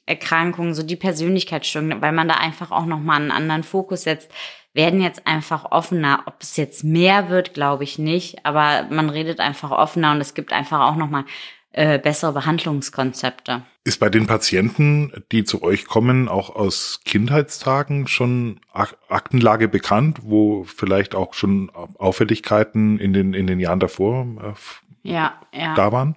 Erkrankungen, 0.09 0.73
so 0.73 0.83
die 0.83 0.95
Persönlichkeitsstörungen, 0.95 2.01
weil 2.01 2.11
man 2.11 2.27
da 2.27 2.35
einfach 2.35 2.71
auch 2.71 2.85
nochmal 2.85 3.21
einen 3.21 3.31
anderen 3.31 3.63
Fokus 3.63 4.03
setzt, 4.03 4.31
werden 4.73 5.01
jetzt 5.01 5.27
einfach 5.27 5.71
offener. 5.71 6.23
Ob 6.25 6.41
es 6.41 6.57
jetzt 6.57 6.83
mehr 6.83 7.29
wird, 7.29 7.53
glaube 7.53 7.83
ich 7.83 7.99
nicht, 7.99 8.45
aber 8.45 8.87
man 8.89 9.09
redet 9.09 9.39
einfach 9.39 9.71
offener 9.71 10.11
und 10.11 10.21
es 10.21 10.33
gibt 10.33 10.51
einfach 10.51 10.81
auch 10.81 10.95
nochmal 10.95 11.25
äh, 11.71 11.99
bessere 11.99 12.33
Behandlungskonzepte. 12.33 13.61
Ist 13.83 13.99
bei 13.99 14.09
den 14.09 14.25
Patienten, 14.25 15.23
die 15.31 15.43
zu 15.43 15.61
euch 15.61 15.85
kommen, 15.85 16.27
auch 16.27 16.55
aus 16.55 17.01
Kindheitstagen 17.05 18.07
schon 18.07 18.59
Aktenlage 18.73 19.67
bekannt, 19.67 20.19
wo 20.23 20.63
vielleicht 20.63 21.13
auch 21.13 21.33
schon 21.33 21.69
Auffälligkeiten 21.69 22.99
in 22.99 23.13
den, 23.13 23.33
in 23.33 23.45
den 23.45 23.59
Jahren 23.59 23.79
davor 23.79 24.25
äh, 24.41 25.09
ja, 25.09 25.39
ja. 25.53 25.75
da 25.75 25.91
waren? 25.91 26.15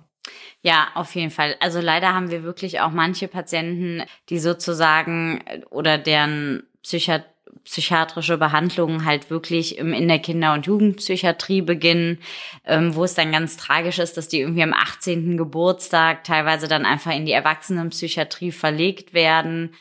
Ja, 0.65 0.89
auf 0.95 1.15
jeden 1.15 1.31
Fall. 1.31 1.57
Also 1.61 1.81
leider 1.81 2.15
haben 2.15 2.31
wir 2.31 2.45
wirklich 2.45 2.81
auch 2.81 2.93
manche 2.93 3.27
Patienten, 3.27 4.05
die 4.29 4.39
sozusagen 4.39 5.43
oder 5.71 5.99
deren 5.99 6.63
Psychiat 6.83 7.27
psychiatrische 7.65 8.39
Behandlungen 8.39 9.05
halt 9.05 9.31
wirklich 9.31 9.79
in 9.79 10.09
der 10.09 10.19
Kinder- 10.19 10.55
und 10.55 10.67
Jugendpsychiatrie 10.67 11.61
beginnen, 11.63 12.19
ähm, 12.65 12.95
wo 12.97 13.05
es 13.05 13.15
dann 13.15 13.31
ganz 13.31 13.57
tragisch 13.57 13.99
ist, 13.99 14.17
dass 14.17 14.27
die 14.27 14.41
irgendwie 14.41 14.63
am 14.63 14.73
18. 14.73 15.37
Geburtstag 15.37 16.25
teilweise 16.25 16.67
dann 16.67 16.87
einfach 16.87 17.15
in 17.15 17.27
die 17.27 17.33
Erwachsenenpsychiatrie 17.33 18.53
verlegt 18.53 19.13
werden. 19.15 19.75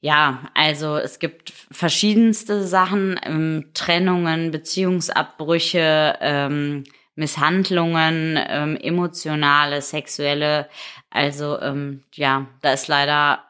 Ja, 0.00 0.50
also 0.54 0.96
es 0.96 1.18
gibt 1.18 1.50
verschiedenste 1.70 2.66
Sachen, 2.66 3.20
ähm, 3.22 3.70
Trennungen, 3.74 4.50
Beziehungsabbrüche, 4.50 6.16
ähm, 6.20 6.84
Misshandlungen, 7.18 8.38
ähm, 8.48 8.76
emotionale, 8.76 9.82
sexuelle. 9.82 10.68
Also 11.10 11.60
ähm, 11.60 12.04
ja, 12.14 12.46
da 12.62 12.72
ist 12.72 12.86
leider 12.86 13.42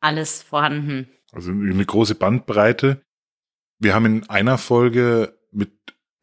alles 0.00 0.42
vorhanden. 0.42 1.08
Also 1.32 1.50
eine 1.50 1.84
große 1.84 2.14
Bandbreite. 2.14 3.02
Wir 3.80 3.94
haben 3.94 4.06
in 4.06 4.30
einer 4.30 4.58
Folge 4.58 5.36
mit 5.50 5.72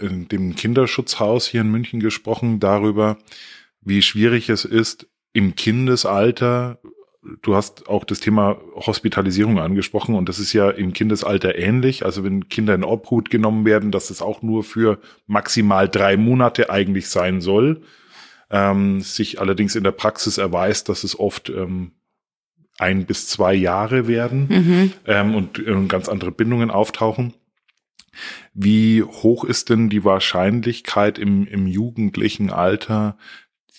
dem 0.02 0.56
Kinderschutzhaus 0.56 1.46
hier 1.46 1.62
in 1.62 1.72
München 1.72 2.00
gesprochen 2.00 2.60
darüber, 2.60 3.18
wie 3.82 4.02
schwierig 4.02 4.50
es 4.50 4.66
ist, 4.66 5.08
im 5.34 5.56
Kindesalter 5.56 6.80
du 7.42 7.56
hast 7.56 7.88
auch 7.88 8.04
das 8.04 8.20
Thema 8.20 8.58
Hospitalisierung 8.76 9.60
angesprochen 9.60 10.16
und 10.16 10.30
das 10.30 10.40
ist 10.40 10.54
ja 10.54 10.70
im 10.70 10.94
Kindesalter 10.94 11.58
ähnlich. 11.58 12.06
Also 12.06 12.24
wenn 12.24 12.50
Kinder 12.50 12.76
in 12.76 12.84
Obhut 12.84 13.30
genommen 13.30 13.66
werden, 13.66 13.92
dass 13.92 14.08
das 14.08 14.22
auch 14.22 14.42
nur 14.42 14.64
für 14.64 15.00
maximal 15.28 15.88
drei 15.88 16.18
Monate 16.18 16.70
eigentlich 16.70 17.08
sein 17.10 17.42
soll. 17.42 17.82
Ähm, 18.50 19.02
sich 19.02 19.42
allerdings 19.42 19.76
in 19.76 19.84
der 19.84 19.92
Praxis 19.92 20.38
erweist, 20.38 20.88
dass 20.88 21.04
es 21.04 21.20
oft 21.20 21.50
ähm, 21.50 21.92
ein 22.78 23.06
bis 23.06 23.28
zwei 23.28 23.54
Jahre 23.54 24.08
werden 24.08 24.48
mhm. 24.50 24.94
ähm, 25.08 25.36
und 25.36 25.60
äh, 25.60 25.86
ganz 25.88 26.08
andere 26.08 26.32
Bindungen 26.32 26.70
auftauchen. 26.70 27.34
Wie 28.54 29.02
hoch 29.02 29.44
ist 29.44 29.70
denn 29.70 29.90
die 29.90 30.04
Wahrscheinlichkeit 30.04 31.18
im, 31.18 31.48
im 31.48 31.66
jugendlichen 31.66 32.52
Alter, 32.52 33.18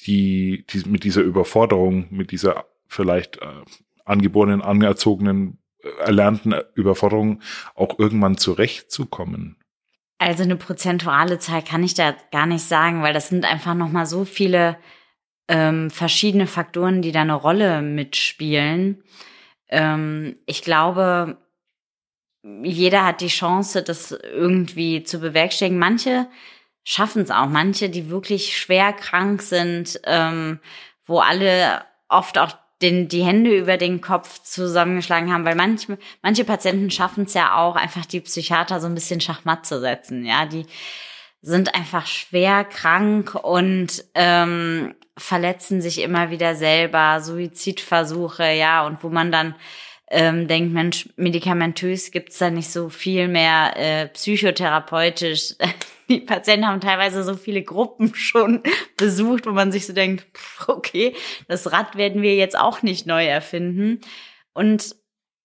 die, 0.06 0.64
die 0.70 0.88
mit 0.88 1.04
dieser 1.04 1.22
Überforderung, 1.22 2.06
mit 2.10 2.32
dieser 2.32 2.64
vielleicht 2.86 3.38
äh, 3.38 3.46
angeborenen, 4.04 4.62
anerzogenen, 4.62 5.58
äh, 5.82 5.88
erlernten 6.00 6.54
Überforderungen 6.74 7.42
auch 7.74 7.98
irgendwann 7.98 8.38
zurechtzukommen? 8.38 9.56
Also 10.18 10.42
eine 10.42 10.56
prozentuale 10.56 11.38
Zahl 11.38 11.62
kann 11.62 11.82
ich 11.82 11.94
da 11.94 12.14
gar 12.30 12.46
nicht 12.46 12.64
sagen, 12.64 13.02
weil 13.02 13.12
das 13.12 13.28
sind 13.28 13.44
einfach 13.44 13.74
noch 13.74 13.90
mal 13.90 14.06
so 14.06 14.24
viele 14.24 14.78
ähm, 15.48 15.90
verschiedene 15.90 16.46
Faktoren, 16.46 17.02
die 17.02 17.12
da 17.12 17.22
eine 17.22 17.34
Rolle 17.34 17.82
mitspielen. 17.82 19.02
Ähm, 19.68 20.36
ich 20.46 20.62
glaube, 20.62 21.38
jeder 22.62 23.04
hat 23.04 23.20
die 23.20 23.28
Chance, 23.28 23.82
das 23.82 24.12
irgendwie 24.12 25.02
zu 25.02 25.18
bewerkstelligen. 25.18 25.78
Manche 25.78 26.28
schaffen 26.84 27.22
es 27.22 27.30
auch, 27.30 27.48
manche, 27.48 27.88
die 27.88 28.10
wirklich 28.10 28.56
schwer 28.56 28.92
krank 28.92 29.42
sind, 29.42 30.00
ähm, 30.04 30.60
wo 31.04 31.20
alle 31.20 31.84
oft 32.08 32.38
auch 32.38 32.56
den, 32.84 33.08
die 33.08 33.24
Hände 33.24 33.56
über 33.56 33.76
den 33.78 34.00
Kopf 34.00 34.42
zusammengeschlagen 34.42 35.32
haben, 35.32 35.44
weil 35.44 35.54
manche, 35.54 35.98
manche 36.22 36.44
Patienten 36.44 36.90
schaffen 36.90 37.24
es 37.24 37.34
ja 37.34 37.56
auch, 37.56 37.76
einfach 37.76 38.04
die 38.04 38.20
Psychiater 38.20 38.80
so 38.80 38.86
ein 38.86 38.94
bisschen 38.94 39.20
Schachmatt 39.20 39.64
zu 39.64 39.80
setzen. 39.80 40.24
Ja, 40.24 40.44
die 40.44 40.66
sind 41.40 41.74
einfach 41.74 42.06
schwer 42.06 42.64
krank 42.64 43.34
und 43.34 44.04
ähm, 44.14 44.94
verletzen 45.16 45.80
sich 45.80 46.00
immer 46.02 46.30
wieder 46.30 46.54
selber, 46.54 47.20
Suizidversuche, 47.20 48.52
ja, 48.52 48.86
und 48.86 49.02
wo 49.02 49.08
man 49.08 49.32
dann 49.32 49.54
ähm, 50.10 50.48
denkt, 50.48 50.72
Mensch, 50.72 51.08
medikamentös 51.16 52.10
gibt's 52.10 52.38
da 52.38 52.50
nicht 52.50 52.70
so 52.70 52.88
viel 52.88 53.28
mehr 53.28 53.72
äh, 53.76 54.08
psychotherapeutisch. 54.08 55.54
Die 56.08 56.20
Patienten 56.20 56.66
haben 56.66 56.82
teilweise 56.82 57.24
so 57.24 57.34
viele 57.34 57.62
Gruppen 57.62 58.14
schon 58.14 58.62
besucht, 58.96 59.46
wo 59.46 59.52
man 59.52 59.72
sich 59.72 59.86
so 59.86 59.92
denkt, 59.92 60.26
okay, 60.66 61.14
das 61.48 61.72
Rad 61.72 61.96
werden 61.96 62.22
wir 62.22 62.34
jetzt 62.34 62.58
auch 62.58 62.82
nicht 62.82 63.06
neu 63.06 63.24
erfinden. 63.24 64.00
Und 64.52 64.96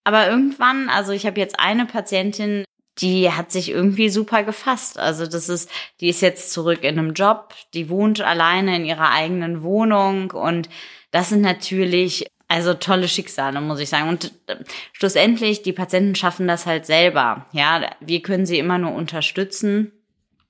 aber 0.04 0.30
irgendwann, 0.30 0.90
also 0.90 1.12
ich 1.12 1.26
habe 1.26 1.40
jetzt 1.40 1.60
eine 1.60 1.86
Patientin, 1.86 2.66
die 3.00 3.32
hat 3.32 3.52
sich 3.52 3.70
irgendwie 3.70 4.10
super 4.10 4.44
gefasst. 4.44 5.00
Also 5.00 5.26
das 5.26 5.50
ist, 5.50 5.70
die 6.00 6.10
ist 6.10 6.22
jetzt 6.22 6.52
zurück 6.52 6.84
in 6.84 7.00
einem 7.00 7.14
Job, 7.14 7.54
die 7.74 7.90
wohnt 7.90 8.22
alleine 8.22 8.76
in 8.76 8.86
ihrer 8.86 9.12
eigenen 9.12 9.64
Wohnung 9.64 10.32
und 10.32 10.70
das 11.12 11.30
sind 11.30 11.42
natürlich 11.42 12.26
also 12.50 12.74
tolle 12.74 13.08
Schicksale, 13.08 13.62
muss 13.62 13.80
ich 13.80 13.90
sagen. 13.90 14.10
Und 14.10 14.34
äh, 14.48 14.58
schlussendlich, 14.92 15.62
die 15.62 15.72
Patienten 15.72 16.16
schaffen 16.16 16.48
das 16.48 16.66
halt 16.66 16.86
selber. 16.86 17.46
Ja, 17.54 17.92
wir 18.02 18.22
können 18.22 18.46
sie 18.46 18.58
immer 18.58 18.80
nur 18.80 18.94
unterstützen, 18.94 19.92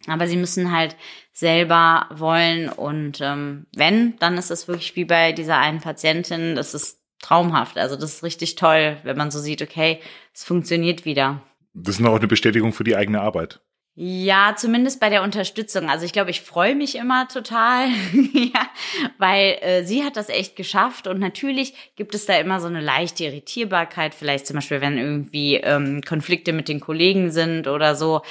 aber 0.07 0.27
sie 0.27 0.37
müssen 0.37 0.71
halt 0.71 0.95
selber 1.33 2.07
wollen. 2.11 2.69
Und 2.69 3.19
ähm, 3.21 3.67
wenn, 3.75 4.17
dann 4.19 4.37
ist 4.37 4.49
es 4.49 4.67
wirklich 4.67 4.95
wie 4.95 5.05
bei 5.05 5.33
dieser 5.33 5.57
einen 5.57 5.81
Patientin, 5.81 6.55
das 6.55 6.73
ist 6.73 6.99
traumhaft. 7.21 7.77
Also 7.77 7.97
das 7.97 8.15
ist 8.15 8.23
richtig 8.23 8.55
toll, 8.55 8.97
wenn 9.03 9.17
man 9.17 9.29
so 9.29 9.39
sieht, 9.39 9.61
okay, 9.61 9.99
es 10.33 10.45
funktioniert 10.45 11.03
wieder. 11.03 11.41
Das 11.73 11.99
ist 11.99 12.05
auch 12.05 12.15
eine 12.15 12.27
Bestätigung 12.27 12.71
für 12.71 12.85
die 12.85 12.95
eigene 12.95 13.19
Arbeit. 13.21 13.59
Ja, 14.01 14.55
zumindest 14.55 15.01
bei 15.01 15.09
der 15.09 15.23
Unterstützung. 15.23 15.89
Also 15.89 16.05
ich 16.05 16.13
glaube, 16.13 16.29
ich 16.29 16.39
freue 16.39 16.73
mich 16.73 16.95
immer 16.95 17.27
total, 17.27 17.89
ja, 18.33 18.69
weil 19.17 19.57
äh, 19.59 19.83
sie 19.83 20.05
hat 20.05 20.15
das 20.15 20.29
echt 20.29 20.55
geschafft 20.55 21.05
und 21.05 21.19
natürlich 21.19 21.73
gibt 21.97 22.15
es 22.15 22.25
da 22.25 22.37
immer 22.37 22.61
so 22.61 22.67
eine 22.67 22.79
leichte 22.79 23.25
Irritierbarkeit, 23.25 24.15
vielleicht 24.15 24.47
zum 24.47 24.55
Beispiel, 24.55 24.79
wenn 24.79 24.97
irgendwie 24.97 25.55
ähm, 25.55 26.01
Konflikte 26.07 26.53
mit 26.53 26.69
den 26.69 26.79
Kollegen 26.79 27.29
sind 27.29 27.67
oder 27.67 27.93
so. 27.93 28.21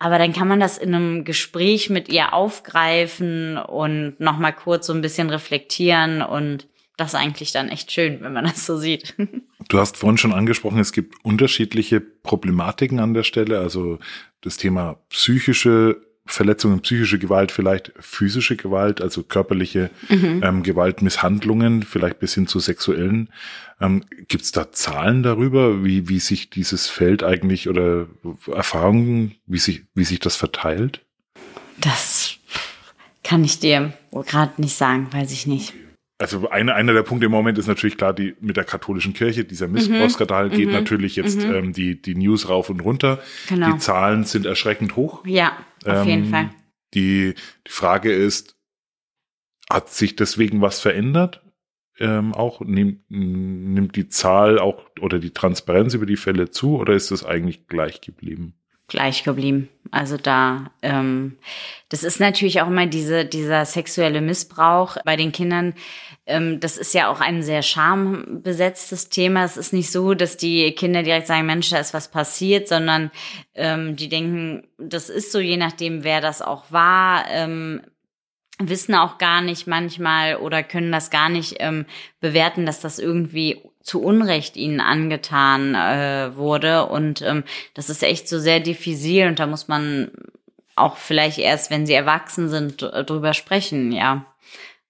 Aber 0.00 0.18
dann 0.18 0.32
kann 0.32 0.48
man 0.48 0.58
das 0.58 0.76
in 0.76 0.92
einem 0.92 1.24
Gespräch 1.24 1.88
mit 1.88 2.08
ihr 2.08 2.34
aufgreifen 2.34 3.58
und 3.58 4.18
nochmal 4.18 4.52
kurz 4.52 4.88
so 4.88 4.92
ein 4.92 5.02
bisschen 5.02 5.30
reflektieren 5.30 6.22
und 6.22 6.66
das 7.02 7.14
ist 7.14 7.20
eigentlich 7.20 7.50
dann 7.52 7.68
echt 7.68 7.90
schön, 7.90 8.20
wenn 8.20 8.32
man 8.32 8.44
das 8.44 8.64
so 8.64 8.76
sieht. 8.76 9.14
Du 9.68 9.78
hast 9.78 9.96
vorhin 9.96 10.18
schon 10.18 10.32
angesprochen, 10.32 10.78
es 10.78 10.92
gibt 10.92 11.16
unterschiedliche 11.24 12.00
Problematiken 12.00 13.00
an 13.00 13.14
der 13.14 13.24
Stelle, 13.24 13.58
also 13.58 13.98
das 14.40 14.56
Thema 14.56 14.98
psychische 15.08 16.00
Verletzungen, 16.24 16.80
psychische 16.80 17.18
Gewalt, 17.18 17.50
vielleicht 17.50 17.92
physische 17.98 18.54
Gewalt, 18.54 19.00
also 19.00 19.24
körperliche 19.24 19.90
mhm. 20.08 20.40
ähm, 20.44 20.62
Gewalt, 20.62 21.02
Misshandlungen, 21.02 21.82
vielleicht 21.82 22.20
bis 22.20 22.34
hin 22.34 22.46
zu 22.46 22.60
sexuellen. 22.60 23.28
Ähm, 23.80 24.04
Gibt 24.28 24.44
es 24.44 24.52
da 24.52 24.70
Zahlen 24.70 25.24
darüber, 25.24 25.84
wie, 25.84 26.08
wie 26.08 26.20
sich 26.20 26.48
dieses 26.48 26.88
Feld 26.88 27.24
eigentlich 27.24 27.68
oder 27.68 28.06
Erfahrungen, 28.46 29.34
wie 29.46 29.58
sich, 29.58 29.82
wie 29.94 30.04
sich 30.04 30.20
das 30.20 30.36
verteilt? 30.36 31.04
Das 31.80 32.36
kann 33.24 33.42
ich 33.42 33.58
dir 33.58 33.92
gerade 34.12 34.62
nicht 34.62 34.76
sagen, 34.76 35.08
weiß 35.12 35.32
ich 35.32 35.48
nicht 35.48 35.74
also 36.22 36.48
eine, 36.48 36.74
einer 36.74 36.92
der 36.92 37.02
Punkte 37.02 37.26
im 37.26 37.32
Moment 37.32 37.58
ist 37.58 37.66
natürlich 37.66 37.96
klar, 37.96 38.12
die 38.12 38.34
mit 38.40 38.56
der 38.56 38.64
katholischen 38.64 39.12
Kirche, 39.12 39.44
dieser 39.44 39.68
Missbrauchsskandal 39.68 40.48
mhm. 40.48 40.52
geht 40.52 40.66
mhm. 40.68 40.72
natürlich 40.72 41.16
jetzt 41.16 41.44
mhm. 41.44 41.54
ähm, 41.54 41.72
die, 41.72 42.00
die 42.00 42.14
News 42.14 42.48
rauf 42.48 42.70
und 42.70 42.80
runter. 42.80 43.20
Genau. 43.48 43.72
Die 43.72 43.78
Zahlen 43.78 44.24
sind 44.24 44.46
erschreckend 44.46 44.96
hoch. 44.96 45.26
Ja, 45.26 45.56
auf 45.84 46.02
ähm, 46.02 46.08
jeden 46.08 46.26
Fall. 46.26 46.50
Die, 46.94 47.34
die 47.66 47.72
Frage 47.72 48.12
ist, 48.12 48.56
hat 49.70 49.90
sich 49.90 50.16
deswegen 50.16 50.60
was 50.60 50.80
verändert? 50.80 51.42
ähm, 52.02 52.34
auch? 52.34 52.60
Nimmt, 52.60 53.08
nimmt 53.08 53.96
die 53.96 54.08
Zahl 54.08 54.58
auch 54.58 54.84
oder 55.00 55.18
die 55.18 55.30
Transparenz 55.30 55.94
über 55.94 56.06
die 56.06 56.16
Fälle 56.16 56.50
zu 56.50 56.76
oder 56.76 56.94
ist 56.94 57.10
das 57.10 57.24
eigentlich 57.24 57.68
gleich 57.68 58.00
geblieben? 58.00 58.54
Gleich 58.92 59.24
geblieben. 59.24 59.70
Also 59.90 60.18
da, 60.18 60.70
ähm, 60.82 61.38
das 61.88 62.04
ist 62.04 62.20
natürlich 62.20 62.60
auch 62.60 62.66
immer 62.66 62.84
diese, 62.84 63.24
dieser 63.24 63.64
sexuelle 63.64 64.20
Missbrauch 64.20 64.98
bei 65.06 65.16
den 65.16 65.32
Kindern. 65.32 65.72
Ähm, 66.26 66.60
das 66.60 66.76
ist 66.76 66.92
ja 66.92 67.08
auch 67.08 67.20
ein 67.20 67.42
sehr 67.42 67.62
schambesetztes 67.62 69.08
Thema. 69.08 69.44
Es 69.44 69.56
ist 69.56 69.72
nicht 69.72 69.90
so, 69.90 70.12
dass 70.12 70.36
die 70.36 70.72
Kinder 70.72 71.02
direkt 71.02 71.26
sagen, 71.26 71.46
Mensch, 71.46 71.70
da 71.70 71.78
ist 71.78 71.94
was 71.94 72.10
passiert, 72.10 72.68
sondern 72.68 73.10
ähm, 73.54 73.96
die 73.96 74.10
denken, 74.10 74.68
das 74.76 75.08
ist 75.08 75.32
so, 75.32 75.40
je 75.40 75.56
nachdem, 75.56 76.04
wer 76.04 76.20
das 76.20 76.42
auch 76.42 76.70
war. 76.70 77.24
Ähm, 77.30 77.80
wissen 78.58 78.94
auch 78.94 79.16
gar 79.16 79.40
nicht 79.40 79.66
manchmal 79.66 80.36
oder 80.36 80.62
können 80.62 80.92
das 80.92 81.08
gar 81.08 81.30
nicht 81.30 81.56
ähm, 81.60 81.86
bewerten, 82.20 82.66
dass 82.66 82.80
das 82.80 82.98
irgendwie 82.98 83.62
zu 83.82 84.02
Unrecht 84.02 84.56
ihnen 84.56 84.80
angetan 84.80 85.74
äh, 85.74 86.36
wurde. 86.36 86.86
Und 86.86 87.22
ähm, 87.22 87.44
das 87.74 87.90
ist 87.90 88.02
echt 88.02 88.28
so 88.28 88.38
sehr 88.38 88.60
diffizil 88.60 89.26
und 89.26 89.38
da 89.38 89.46
muss 89.46 89.68
man 89.68 90.10
auch 90.74 90.96
vielleicht 90.96 91.38
erst, 91.38 91.70
wenn 91.70 91.86
sie 91.86 91.92
erwachsen 91.92 92.48
sind, 92.48 92.80
drüber 92.80 93.34
sprechen, 93.34 93.92
ja. 93.92 94.26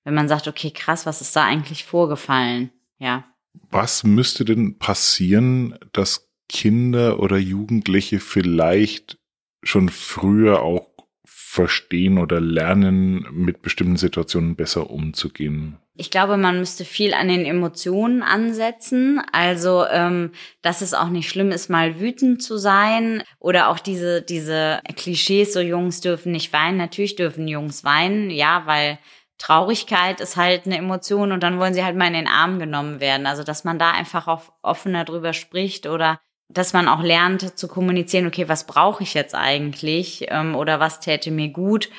Wenn 0.04 0.14
man 0.14 0.28
sagt, 0.28 0.48
okay, 0.48 0.70
krass, 0.70 1.06
was 1.06 1.20
ist 1.20 1.34
da 1.36 1.44
eigentlich 1.44 1.84
vorgefallen? 1.84 2.70
Ja. 2.98 3.24
Was 3.70 4.04
müsste 4.04 4.44
denn 4.44 4.78
passieren, 4.78 5.78
dass 5.92 6.28
Kinder 6.48 7.20
oder 7.20 7.36
Jugendliche 7.36 8.20
vielleicht 8.20 9.18
schon 9.62 9.88
früher 9.88 10.62
auch 10.62 10.88
verstehen 11.24 12.18
oder 12.18 12.40
lernen, 12.40 13.26
mit 13.32 13.62
bestimmten 13.62 13.96
Situationen 13.96 14.56
besser 14.56 14.90
umzugehen? 14.90 15.78
Ich 15.94 16.10
glaube, 16.10 16.38
man 16.38 16.58
müsste 16.58 16.86
viel 16.86 17.12
an 17.12 17.28
den 17.28 17.44
Emotionen 17.44 18.22
ansetzen. 18.22 19.20
Also, 19.30 19.84
ähm, 19.86 20.32
dass 20.62 20.80
es 20.80 20.94
auch 20.94 21.08
nicht 21.08 21.28
schlimm 21.28 21.50
ist, 21.50 21.68
mal 21.68 22.00
wütend 22.00 22.42
zu 22.42 22.56
sein. 22.56 23.22
Oder 23.38 23.68
auch 23.68 23.78
diese, 23.78 24.22
diese 24.22 24.80
Klischees, 24.96 25.52
so 25.52 25.60
Jungs 25.60 26.00
dürfen 26.00 26.32
nicht 26.32 26.52
weinen. 26.52 26.78
Natürlich 26.78 27.16
dürfen 27.16 27.46
Jungs 27.46 27.84
weinen, 27.84 28.30
ja, 28.30 28.62
weil 28.64 28.98
Traurigkeit 29.36 30.20
ist 30.20 30.36
halt 30.36 30.64
eine 30.66 30.78
Emotion 30.78 31.32
und 31.32 31.42
dann 31.42 31.58
wollen 31.58 31.74
sie 31.74 31.84
halt 31.84 31.96
mal 31.96 32.06
in 32.06 32.14
den 32.14 32.28
Arm 32.28 32.58
genommen 32.58 33.00
werden. 33.00 33.26
Also, 33.26 33.42
dass 33.42 33.64
man 33.64 33.78
da 33.78 33.90
einfach 33.90 34.28
auch 34.28 34.44
offener 34.62 35.04
drüber 35.04 35.34
spricht 35.34 35.86
oder 35.86 36.20
dass 36.48 36.72
man 36.72 36.88
auch 36.88 37.02
lernt 37.02 37.58
zu 37.58 37.68
kommunizieren, 37.68 38.26
okay, 38.26 38.48
was 38.48 38.66
brauche 38.66 39.02
ich 39.02 39.14
jetzt 39.14 39.34
eigentlich 39.34 40.26
ähm, 40.28 40.54
oder 40.54 40.80
was 40.80 41.00
täte 41.00 41.30
mir 41.30 41.48
gut 41.48 41.90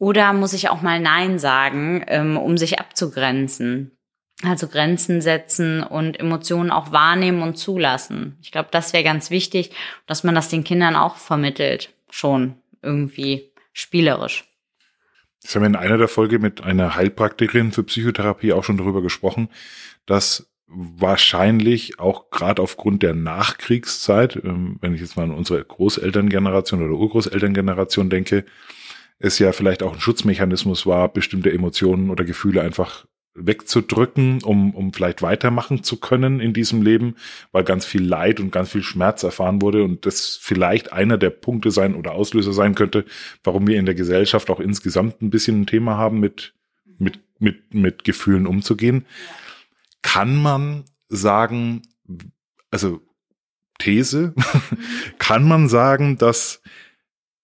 oder 0.00 0.32
muss 0.32 0.54
ich 0.54 0.70
auch 0.70 0.80
mal 0.80 0.98
Nein 0.98 1.38
sagen, 1.38 2.02
ähm, 2.08 2.38
um 2.38 2.56
sich 2.56 2.80
abzugrenzen. 2.80 3.92
Also 4.42 4.66
Grenzen 4.66 5.20
setzen 5.20 5.82
und 5.82 6.18
Emotionen 6.18 6.70
auch 6.70 6.90
wahrnehmen 6.90 7.42
und 7.42 7.58
zulassen. 7.58 8.38
Ich 8.40 8.50
glaube, 8.50 8.70
das 8.72 8.94
wäre 8.94 9.04
ganz 9.04 9.30
wichtig, 9.30 9.72
dass 10.06 10.24
man 10.24 10.34
das 10.34 10.48
den 10.48 10.64
Kindern 10.64 10.96
auch 10.96 11.16
vermittelt, 11.16 11.92
schon 12.08 12.54
irgendwie 12.80 13.52
spielerisch. 13.74 14.44
Das 15.42 15.54
haben 15.54 15.62
wir 15.62 15.66
in 15.68 15.76
einer 15.76 15.98
der 15.98 16.08
Folge 16.08 16.38
mit 16.38 16.62
einer 16.62 16.94
Heilpraktikerin 16.94 17.72
für 17.72 17.82
Psychotherapie 17.82 18.54
auch 18.54 18.64
schon 18.64 18.78
darüber 18.78 19.02
gesprochen, 19.02 19.50
dass 20.06 20.50
wahrscheinlich 20.66 21.98
auch 21.98 22.30
gerade 22.30 22.62
aufgrund 22.62 23.02
der 23.02 23.12
Nachkriegszeit, 23.12 24.36
ähm, 24.36 24.78
wenn 24.80 24.94
ich 24.94 25.02
jetzt 25.02 25.18
mal 25.18 25.24
an 25.24 25.32
unsere 25.32 25.62
Großelterngeneration 25.62 26.82
oder 26.82 26.94
Urgroßelterngeneration 26.94 28.08
denke, 28.08 28.46
es 29.20 29.38
ja 29.38 29.52
vielleicht 29.52 29.82
auch 29.82 29.92
ein 29.92 30.00
Schutzmechanismus 30.00 30.86
war, 30.86 31.12
bestimmte 31.12 31.52
Emotionen 31.52 32.10
oder 32.10 32.24
Gefühle 32.24 32.62
einfach 32.62 33.06
wegzudrücken, 33.34 34.42
um, 34.42 34.74
um 34.74 34.92
vielleicht 34.92 35.22
weitermachen 35.22 35.84
zu 35.84 35.98
können 35.98 36.40
in 36.40 36.52
diesem 36.52 36.82
Leben, 36.82 37.14
weil 37.52 37.62
ganz 37.62 37.84
viel 37.84 38.02
Leid 38.02 38.40
und 38.40 38.50
ganz 38.50 38.70
viel 38.72 38.82
Schmerz 38.82 39.22
erfahren 39.22 39.62
wurde 39.62 39.84
und 39.84 40.04
das 40.04 40.38
vielleicht 40.40 40.92
einer 40.92 41.16
der 41.16 41.30
Punkte 41.30 41.70
sein 41.70 41.94
oder 41.94 42.12
Auslöser 42.12 42.52
sein 42.52 42.74
könnte, 42.74 43.04
warum 43.44 43.66
wir 43.66 43.78
in 43.78 43.86
der 43.86 43.94
Gesellschaft 43.94 44.50
auch 44.50 44.58
insgesamt 44.58 45.22
ein 45.22 45.30
bisschen 45.30 45.60
ein 45.60 45.66
Thema 45.66 45.96
haben, 45.96 46.18
mit, 46.18 46.54
mit, 46.98 47.20
mit, 47.38 47.72
mit 47.72 48.04
Gefühlen 48.04 48.46
umzugehen. 48.46 49.06
Kann 50.02 50.34
man 50.36 50.84
sagen, 51.08 51.82
also 52.70 53.00
These, 53.78 54.34
kann 55.18 55.46
man 55.46 55.68
sagen, 55.68 56.18
dass 56.18 56.62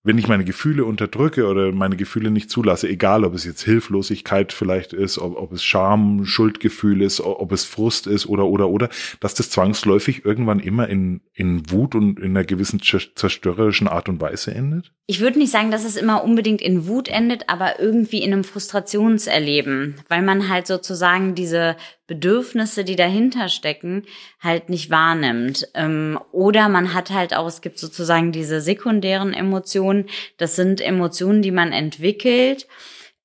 wenn 0.07 0.19
ich 0.19 0.29
meine 0.29 0.45
Gefühle 0.45 0.85
unterdrücke 0.85 1.47
oder 1.47 1.73
meine 1.73 1.97
Gefühle 1.97 2.31
nicht 2.31 2.49
zulasse, 2.49 2.89
egal 2.89 3.25
ob 3.25 3.35
es 3.35 3.45
jetzt 3.45 3.63
Hilflosigkeit 3.63 4.53
vielleicht 4.53 4.93
ist, 4.93 5.19
ob, 5.19 5.37
ob 5.37 5.53
es 5.53 5.65
Scham, 5.65 6.25
Schuldgefühl 6.25 7.03
ist, 7.03 7.21
ob 7.21 7.51
es 7.51 7.65
Frust 7.65 8.07
ist 8.07 8.27
oder 8.27 8.47
oder 8.47 8.69
oder, 8.69 8.89
dass 9.19 9.35
das 9.35 9.51
zwangsläufig 9.51 10.25
irgendwann 10.25 10.61
immer 10.61 10.89
in, 10.89 11.23
in 11.35 11.69
Wut 11.71 11.97
und 11.97 12.21
in 12.21 12.31
einer 12.31 12.45
gewissen 12.45 12.81
zerstörerischen 12.81 13.89
Art 13.89 14.09
und 14.09 14.21
Weise 14.21 14.55
endet? 14.55 14.93
Ich 15.09 15.21
würde 15.21 15.39
nicht 15.39 15.51
sagen, 15.51 15.73
dass 15.73 15.85
es 15.85 15.97
immer 15.97 16.23
unbedingt 16.23 16.63
in 16.63 16.87
Wut 16.87 17.09
endet, 17.09 17.49
aber 17.49 17.81
irgendwie 17.81 18.23
in 18.23 18.33
einem 18.33 18.45
Frustrationserleben, 18.45 19.97
weil 20.09 20.23
man 20.23 20.49
halt 20.49 20.69
sozusagen 20.69 21.35
diese 21.35 21.77
Bedürfnisse, 22.07 22.85
die 22.85 22.97
dahinter 22.97 23.49
stecken, 23.49 24.05
halt 24.41 24.69
nicht 24.69 24.91
wahrnimmt. 24.91 25.69
Ähm, 25.75 26.19
oder 26.33 26.69
man 26.69 26.95
hat 26.95 27.11
halt 27.11 27.35
auch, 27.35 27.47
es 27.47 27.61
gibt 27.61 27.79
sozusagen 27.79 28.33
diese 28.33 28.61
sekundären 28.61 29.33
Emotionen. 29.33 30.07
Das 30.39 30.57
sind 30.57 30.81
Emotionen, 30.81 31.43
die 31.43 31.51
man 31.51 31.73
entwickelt, 31.73 32.67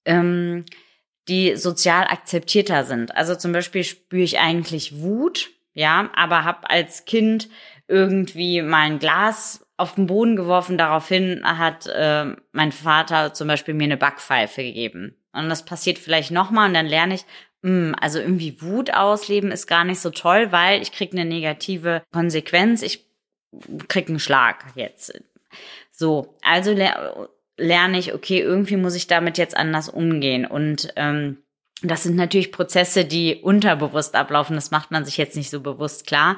ähm, 0.05 0.65
die 1.27 1.55
sozial 1.55 2.05
akzeptierter 2.05 2.83
sind. 2.83 3.15
Also 3.15 3.35
zum 3.35 3.51
Beispiel 3.51 3.83
spüre 3.83 4.23
ich 4.23 4.39
eigentlich 4.39 4.99
Wut, 4.99 5.51
ja, 5.73 6.09
aber 6.15 6.43
habe 6.43 6.69
als 6.69 7.05
Kind 7.05 7.49
irgendwie 7.87 8.61
mal 8.61 8.81
ein 8.81 8.99
Glas 8.99 9.65
auf 9.77 9.95
den 9.95 10.07
Boden 10.07 10.35
geworfen. 10.35 10.77
Daraufhin 10.77 11.41
hat 11.43 11.87
äh, 11.87 12.35
mein 12.51 12.71
Vater 12.71 13.33
zum 13.33 13.47
Beispiel 13.47 13.73
mir 13.73 13.83
eine 13.83 13.97
Backpfeife 13.97 14.63
gegeben. 14.63 15.15
Und 15.33 15.49
das 15.49 15.65
passiert 15.65 15.97
vielleicht 15.97 16.31
nochmal 16.31 16.67
und 16.67 16.73
dann 16.73 16.87
lerne 16.87 17.15
ich, 17.15 17.25
also 17.63 18.19
irgendwie 18.19 18.61
Wut 18.61 18.93
ausleben 18.93 19.51
ist 19.51 19.67
gar 19.67 19.83
nicht 19.83 19.99
so 19.99 20.09
toll, 20.09 20.51
weil 20.51 20.81
ich 20.81 20.91
krieg 20.91 21.11
eine 21.13 21.25
negative 21.25 22.01
Konsequenz. 22.11 22.81
Ich 22.81 23.05
krieg 23.87 24.09
einen 24.09 24.19
Schlag 24.19 24.65
jetzt. 24.75 25.13
So, 25.91 26.35
also 26.41 26.73
ler 26.73 27.29
lerne 27.57 27.99
ich, 27.99 28.13
okay, 28.13 28.39
irgendwie 28.39 28.77
muss 28.77 28.95
ich 28.95 29.05
damit 29.05 29.37
jetzt 29.37 29.55
anders 29.55 29.87
umgehen. 29.87 30.45
Und 30.45 30.91
ähm, 30.95 31.37
das 31.83 32.03
sind 32.03 32.15
natürlich 32.15 32.51
Prozesse, 32.51 33.05
die 33.05 33.35
unterbewusst 33.35 34.15
ablaufen. 34.15 34.55
Das 34.55 34.71
macht 34.71 34.89
man 34.89 35.05
sich 35.05 35.17
jetzt 35.17 35.35
nicht 35.35 35.51
so 35.51 35.61
bewusst 35.61 36.07
klar. 36.07 36.37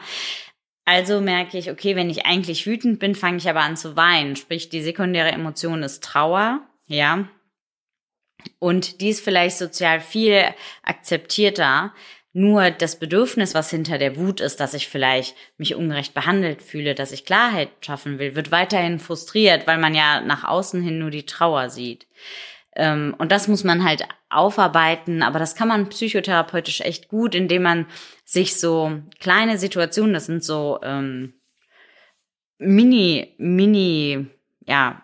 Also 0.85 1.21
merke 1.21 1.57
ich, 1.57 1.71
okay, 1.71 1.95
wenn 1.95 2.09
ich 2.09 2.25
eigentlich 2.25 2.65
wütend 2.65 2.99
bin, 2.99 3.15
fange 3.15 3.37
ich 3.37 3.49
aber 3.49 3.61
an 3.61 3.77
zu 3.77 3.95
weinen. 3.95 4.35
Sprich, 4.35 4.69
die 4.69 4.81
sekundäre 4.81 5.31
Emotion 5.31 5.81
ist 5.81 6.03
Trauer, 6.03 6.59
ja. 6.87 7.29
Und 8.59 9.01
die 9.01 9.09
ist 9.09 9.23
vielleicht 9.23 9.57
sozial 9.57 9.99
viel 9.99 10.43
akzeptierter. 10.83 11.93
Nur 12.35 12.71
das 12.71 12.97
Bedürfnis, 12.97 13.53
was 13.53 13.69
hinter 13.69 13.99
der 13.99 14.17
Wut 14.17 14.41
ist, 14.41 14.59
dass 14.59 14.73
ich 14.73 14.87
vielleicht 14.87 15.35
mich 15.57 15.75
ungerecht 15.75 16.15
behandelt 16.15 16.63
fühle, 16.63 16.95
dass 16.95 17.11
ich 17.11 17.25
Klarheit 17.25 17.69
schaffen 17.81 18.17
will, 18.17 18.35
wird 18.35 18.51
weiterhin 18.51 18.99
frustriert, 18.99 19.67
weil 19.67 19.77
man 19.77 19.93
ja 19.93 20.21
nach 20.21 20.43
außen 20.43 20.81
hin 20.81 20.97
nur 20.97 21.11
die 21.11 21.27
Trauer 21.27 21.69
sieht. 21.69 22.07
Ähm, 22.75 23.13
und 23.19 23.31
das 23.31 23.47
muss 23.47 23.63
man 23.63 23.83
halt 23.83 24.07
aufarbeiten, 24.29 25.21
aber 25.21 25.37
das 25.37 25.55
kann 25.55 25.67
man 25.67 25.89
psychotherapeutisch 25.89 26.81
echt 26.81 27.07
gut, 27.07 27.35
indem 27.35 27.61
man 27.61 27.85
sich 28.25 28.59
so 28.59 28.99
kleine 29.19 29.59
Situationen, 29.59 30.13
das 30.13 30.25
sind 30.25 30.43
so 30.43 30.79
ähm, 30.81 31.33
Mini, 32.57 33.35
Mini, 33.37 34.27
ja, 34.65 35.03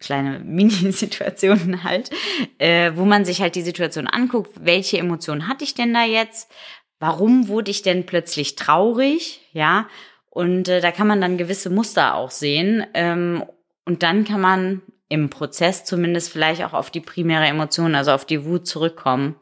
kleine 0.00 0.38
Mini-Situationen 0.44 1.84
halt, 1.84 2.10
äh, 2.58 2.92
wo 2.94 3.04
man 3.04 3.24
sich 3.24 3.40
halt 3.40 3.54
die 3.54 3.62
Situation 3.62 4.06
anguckt, 4.06 4.50
welche 4.60 4.98
Emotionen 4.98 5.46
hatte 5.46 5.64
ich 5.64 5.74
denn 5.74 5.94
da 5.94 6.04
jetzt? 6.04 6.50
Warum 6.98 7.48
wurde 7.48 7.70
ich 7.70 7.82
denn 7.82 8.04
plötzlich 8.04 8.56
traurig? 8.56 9.40
Ja, 9.52 9.88
und 10.28 10.68
äh, 10.68 10.80
da 10.80 10.90
kann 10.90 11.06
man 11.06 11.20
dann 11.20 11.38
gewisse 11.38 11.70
Muster 11.70 12.14
auch 12.14 12.30
sehen. 12.30 12.84
Ähm, 12.94 13.44
und 13.84 14.02
dann 14.02 14.24
kann 14.24 14.40
man 14.40 14.82
im 15.08 15.30
Prozess 15.30 15.84
zumindest 15.84 16.30
vielleicht 16.30 16.62
auch 16.62 16.72
auf 16.72 16.90
die 16.90 17.00
primäre 17.00 17.46
Emotion, 17.46 17.94
also 17.94 18.12
auf 18.12 18.24
die 18.24 18.44
Wut 18.44 18.66
zurückkommen 18.66 19.34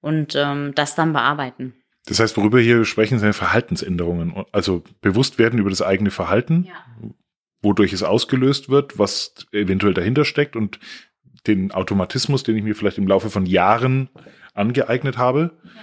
und 0.00 0.34
ähm, 0.34 0.72
das 0.74 0.94
dann 0.94 1.12
bearbeiten. 1.12 1.74
Das 2.06 2.20
heißt, 2.20 2.36
worüber 2.38 2.58
wir 2.58 2.64
hier 2.64 2.84
sprechen, 2.86 3.18
sind 3.18 3.34
Verhaltensänderungen. 3.34 4.44
Also 4.52 4.82
bewusst 5.02 5.38
werden 5.38 5.58
über 5.58 5.68
das 5.68 5.82
eigene 5.82 6.10
Verhalten, 6.10 6.64
ja 6.66 7.10
wodurch 7.62 7.92
es 7.92 8.02
ausgelöst 8.02 8.68
wird, 8.68 8.98
was 8.98 9.34
eventuell 9.52 9.94
dahinter 9.94 10.24
steckt 10.24 10.56
und 10.56 10.78
den 11.46 11.72
Automatismus, 11.72 12.42
den 12.42 12.56
ich 12.56 12.62
mir 12.62 12.74
vielleicht 12.74 12.98
im 12.98 13.06
Laufe 13.06 13.30
von 13.30 13.46
Jahren 13.46 14.10
angeeignet 14.54 15.18
habe. 15.18 15.52
Ja. 15.64 15.80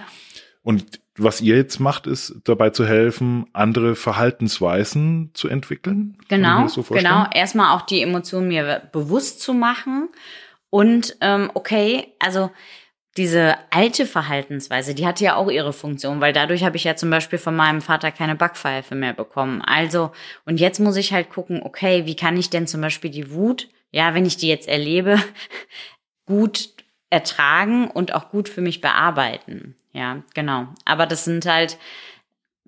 Und 0.62 1.00
was 1.16 1.40
ihr 1.40 1.56
jetzt 1.56 1.80
macht, 1.80 2.06
ist 2.06 2.36
dabei 2.44 2.70
zu 2.70 2.86
helfen, 2.86 3.46
andere 3.52 3.96
Verhaltensweisen 3.96 5.30
zu 5.34 5.48
entwickeln. 5.48 6.16
Genau, 6.28 6.68
so 6.68 6.82
genau. 6.82 7.26
Erstmal 7.32 7.76
auch 7.76 7.82
die 7.82 8.02
Emotionen 8.02 8.48
mir 8.48 8.82
bewusst 8.92 9.40
zu 9.40 9.52
machen 9.52 10.08
und 10.70 11.16
ähm, 11.20 11.50
okay, 11.54 12.14
also 12.18 12.50
diese 13.18 13.56
alte 13.70 14.06
Verhaltensweise, 14.06 14.94
die 14.94 15.06
hatte 15.06 15.24
ja 15.24 15.34
auch 15.34 15.50
ihre 15.50 15.72
Funktion, 15.72 16.20
weil 16.20 16.32
dadurch 16.32 16.64
habe 16.64 16.76
ich 16.76 16.84
ja 16.84 16.96
zum 16.96 17.10
Beispiel 17.10 17.38
von 17.38 17.56
meinem 17.56 17.82
Vater 17.82 18.12
keine 18.12 18.36
Backpfeife 18.36 18.94
mehr 18.94 19.12
bekommen. 19.12 19.60
Also, 19.60 20.12
und 20.46 20.60
jetzt 20.60 20.78
muss 20.78 20.96
ich 20.96 21.12
halt 21.12 21.28
gucken, 21.28 21.60
okay, 21.62 22.06
wie 22.06 22.16
kann 22.16 22.36
ich 22.36 22.48
denn 22.48 22.66
zum 22.66 22.80
Beispiel 22.80 23.10
die 23.10 23.32
Wut, 23.32 23.68
ja, 23.90 24.14
wenn 24.14 24.24
ich 24.24 24.36
die 24.36 24.48
jetzt 24.48 24.68
erlebe, 24.68 25.18
gut 26.26 26.70
ertragen 27.10 27.90
und 27.90 28.14
auch 28.14 28.30
gut 28.30 28.48
für 28.48 28.60
mich 28.60 28.80
bearbeiten. 28.80 29.74
Ja, 29.92 30.22
genau. 30.34 30.68
Aber 30.84 31.06
das 31.06 31.24
sind 31.24 31.44
halt 31.46 31.76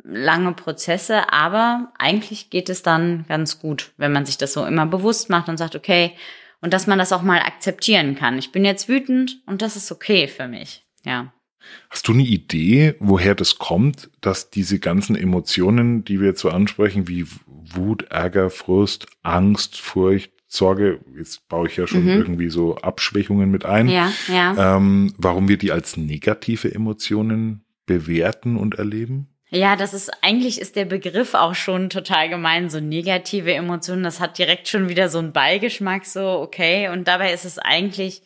lange 0.02 0.52
Prozesse, 0.52 1.32
aber 1.32 1.92
eigentlich 1.98 2.50
geht 2.50 2.68
es 2.68 2.82
dann 2.82 3.24
ganz 3.28 3.60
gut, 3.60 3.92
wenn 3.98 4.12
man 4.12 4.26
sich 4.26 4.38
das 4.38 4.52
so 4.52 4.64
immer 4.64 4.86
bewusst 4.86 5.30
macht 5.30 5.48
und 5.48 5.58
sagt, 5.58 5.76
okay, 5.76 6.16
und 6.60 6.72
dass 6.72 6.86
man 6.86 6.98
das 6.98 7.12
auch 7.12 7.22
mal 7.22 7.40
akzeptieren 7.40 8.14
kann. 8.14 8.38
Ich 8.38 8.52
bin 8.52 8.64
jetzt 8.64 8.88
wütend 8.88 9.42
und 9.46 9.62
das 9.62 9.76
ist 9.76 9.90
okay 9.90 10.28
für 10.28 10.48
mich. 10.48 10.84
Ja. 11.04 11.32
Hast 11.88 12.08
du 12.08 12.12
eine 12.12 12.22
Idee, 12.22 12.94
woher 13.00 13.34
das 13.34 13.58
kommt, 13.58 14.10
dass 14.20 14.50
diese 14.50 14.78
ganzen 14.78 15.16
Emotionen, 15.16 16.04
die 16.04 16.20
wir 16.20 16.28
jetzt 16.28 16.40
so 16.40 16.50
ansprechen, 16.50 17.08
wie 17.08 17.26
Wut, 17.46 18.04
Ärger, 18.10 18.50
Frust, 18.50 19.06
Angst, 19.22 19.80
Furcht, 19.80 20.32
Sorge, 20.48 21.00
jetzt 21.16 21.48
baue 21.48 21.68
ich 21.68 21.76
ja 21.76 21.86
schon 21.86 22.02
mhm. 22.02 22.08
irgendwie 22.08 22.50
so 22.50 22.76
Abschwächungen 22.76 23.52
mit 23.52 23.64
ein, 23.64 23.88
ja, 23.88 24.10
ja. 24.26 24.76
Ähm, 24.76 25.14
warum 25.16 25.46
wir 25.46 25.58
die 25.58 25.70
als 25.70 25.96
negative 25.96 26.74
Emotionen 26.74 27.64
bewerten 27.86 28.56
und 28.56 28.74
erleben? 28.74 29.28
Ja, 29.52 29.74
das 29.74 29.94
ist 29.94 30.10
eigentlich 30.22 30.60
ist 30.60 30.76
der 30.76 30.84
Begriff 30.84 31.34
auch 31.34 31.56
schon 31.56 31.90
total 31.90 32.28
gemein, 32.28 32.70
so 32.70 32.78
negative 32.78 33.52
Emotionen. 33.52 34.04
Das 34.04 34.20
hat 34.20 34.38
direkt 34.38 34.68
schon 34.68 34.88
wieder 34.88 35.08
so 35.08 35.18
einen 35.18 35.32
Beigeschmack, 35.32 36.06
so 36.06 36.22
okay. 36.40 36.88
Und 36.88 37.08
dabei 37.08 37.32
ist 37.32 37.44
es 37.44 37.58
eigentlich 37.58 38.22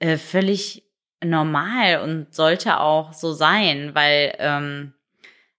äh, 0.00 0.16
völlig 0.16 0.82
normal 1.24 2.00
und 2.02 2.34
sollte 2.34 2.80
auch 2.80 3.12
so 3.12 3.32
sein, 3.32 3.94
weil 3.94 4.34
ähm, 4.38 4.94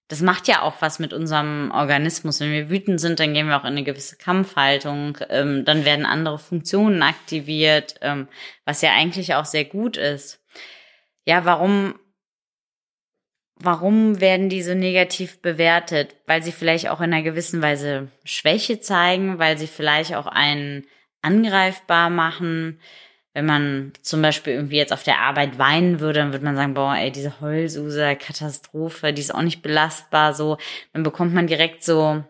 das 0.09 0.21
macht 0.21 0.49
ja 0.49 0.61
auch 0.61 0.81
was 0.81 0.99
mit 0.99 1.13
unserem 1.13 1.71
Organismus. 1.71 2.41
Wenn 2.41 2.51
wir 2.51 2.69
wütend 2.69 2.99
sind, 2.99 3.19
dann 3.19 3.33
gehen 3.33 3.47
wir 3.47 3.57
auch 3.57 3.63
in 3.63 3.71
eine 3.71 3.83
gewisse 3.83 4.17
Kampfhaltung. 4.17 5.17
Ähm, 5.29 5.63
dann 5.65 5.85
werden 5.85 6.05
andere 6.05 6.39
Funktionen 6.39 7.01
aktiviert, 7.01 7.95
ähm, 8.01 8.27
was 8.65 8.81
ja 8.81 8.91
eigentlich 8.91 9.33
auch 9.33 9.45
sehr 9.45 9.65
gut 9.65 9.95
ist. 9.95 10.43
Ja, 11.25 11.45
warum 11.45 11.95
Warum 13.57 14.19
werden 14.19 14.49
die 14.49 14.61
so 14.61 14.73
negativ 14.73 15.41
bewertet? 15.41 16.15
Weil 16.27 16.43
sie 16.43 16.51
vielleicht 16.51 16.89
auch 16.89 16.99
in 16.99 17.13
einer 17.13 17.23
gewissen 17.23 17.61
Weise 17.61 18.09
Schwäche 18.25 18.79
zeigen, 18.81 19.39
weil 19.39 19.57
sie 19.57 19.67
vielleicht 19.67 20.13
auch 20.15 20.27
einen 20.27 20.85
angreifbar 21.21 22.09
machen. 22.09 22.79
Wenn 23.33 23.45
man 23.45 23.93
zum 24.01 24.21
Beispiel 24.21 24.53
irgendwie 24.53 24.77
jetzt 24.77 24.93
auf 24.93 25.03
der 25.03 25.19
Arbeit 25.19 25.57
weinen 25.57 25.99
würde, 25.99 26.19
dann 26.19 26.31
würde 26.31 26.45
man 26.45 26.55
sagen, 26.55 26.73
boah, 26.73 26.95
ey, 26.95 27.11
diese 27.11 27.41
Heulsuse, 27.41 28.15
Katastrophe, 28.15 29.13
die 29.13 29.21
ist 29.21 29.33
auch 29.33 29.41
nicht 29.41 29.61
belastbar, 29.61 30.33
so. 30.33 30.57
Dann 30.93 31.03
bekommt 31.03 31.33
man 31.33 31.47
direkt 31.47 31.83
so 31.83 32.23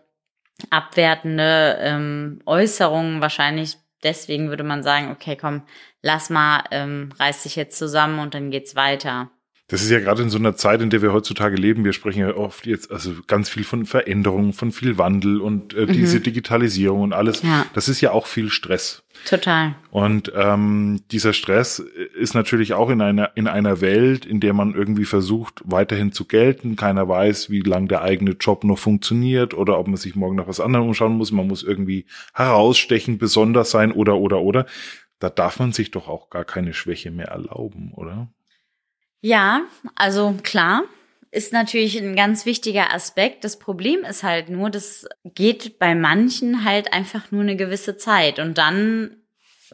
abwertende 0.70 1.78
ähm, 1.80 2.40
Äußerungen. 2.46 3.20
Wahrscheinlich 3.20 3.76
deswegen 4.02 4.48
würde 4.48 4.64
man 4.64 4.82
sagen, 4.82 5.10
okay, 5.10 5.36
komm, 5.36 5.62
lass 6.02 6.30
mal, 6.30 6.64
ähm, 6.70 7.10
reiß 7.18 7.42
dich 7.42 7.56
jetzt 7.56 7.78
zusammen 7.78 8.20
und 8.20 8.34
dann 8.34 8.50
geht's 8.50 8.76
weiter. 8.76 9.30
Das 9.68 9.82
ist 9.82 9.90
ja 9.90 9.98
gerade 9.98 10.22
in 10.22 10.30
so 10.30 10.38
einer 10.38 10.54
Zeit, 10.54 10.80
in 10.80 10.90
der 10.90 11.02
wir 11.02 11.12
heutzutage 11.12 11.56
leben. 11.56 11.84
Wir 11.84 11.92
sprechen 11.92 12.20
ja 12.20 12.36
oft 12.36 12.66
jetzt 12.66 12.92
also 12.92 13.14
ganz 13.26 13.48
viel 13.48 13.64
von 13.64 13.84
Veränderungen, 13.84 14.52
von 14.52 14.70
viel 14.70 14.96
Wandel 14.96 15.40
und 15.40 15.74
äh, 15.74 15.86
mhm. 15.86 15.92
diese 15.92 16.20
Digitalisierung 16.20 17.00
und 17.00 17.12
alles. 17.12 17.42
Ja. 17.42 17.66
Das 17.74 17.88
ist 17.88 18.00
ja 18.00 18.12
auch 18.12 18.28
viel 18.28 18.48
Stress. 18.50 19.02
Total. 19.24 19.74
Und 19.90 20.30
ähm, 20.36 21.02
dieser 21.10 21.32
Stress 21.32 21.80
ist 21.80 22.34
natürlich 22.34 22.74
auch 22.74 22.90
in 22.90 23.00
einer 23.00 23.32
in 23.34 23.48
einer 23.48 23.80
Welt, 23.80 24.24
in 24.24 24.38
der 24.38 24.52
man 24.52 24.72
irgendwie 24.72 25.04
versucht 25.04 25.62
weiterhin 25.64 26.12
zu 26.12 26.26
gelten. 26.26 26.76
Keiner 26.76 27.08
weiß, 27.08 27.50
wie 27.50 27.60
lang 27.60 27.88
der 27.88 28.02
eigene 28.02 28.32
Job 28.32 28.62
noch 28.62 28.78
funktioniert 28.78 29.52
oder 29.52 29.80
ob 29.80 29.88
man 29.88 29.96
sich 29.96 30.14
morgen 30.14 30.36
nach 30.36 30.46
was 30.46 30.60
anderem 30.60 30.86
umschauen 30.86 31.16
muss. 31.16 31.32
Man 31.32 31.48
muss 31.48 31.64
irgendwie 31.64 32.06
herausstechen, 32.34 33.18
besonders 33.18 33.72
sein 33.72 33.90
oder 33.90 34.16
oder 34.18 34.42
oder. 34.42 34.66
Da 35.18 35.28
darf 35.28 35.58
man 35.58 35.72
sich 35.72 35.90
doch 35.90 36.06
auch 36.06 36.30
gar 36.30 36.44
keine 36.44 36.72
Schwäche 36.72 37.10
mehr 37.10 37.28
erlauben, 37.28 37.90
oder? 37.94 38.28
Ja, 39.26 39.62
also 39.96 40.36
klar, 40.44 40.84
ist 41.32 41.52
natürlich 41.52 41.98
ein 42.00 42.14
ganz 42.14 42.46
wichtiger 42.46 42.94
Aspekt. 42.94 43.42
Das 43.42 43.58
Problem 43.58 44.04
ist 44.04 44.22
halt 44.22 44.50
nur, 44.50 44.70
das 44.70 45.04
geht 45.24 45.80
bei 45.80 45.96
manchen 45.96 46.64
halt 46.64 46.92
einfach 46.92 47.32
nur 47.32 47.42
eine 47.42 47.56
gewisse 47.56 47.96
Zeit 47.96 48.38
und 48.38 48.56
dann 48.56 49.16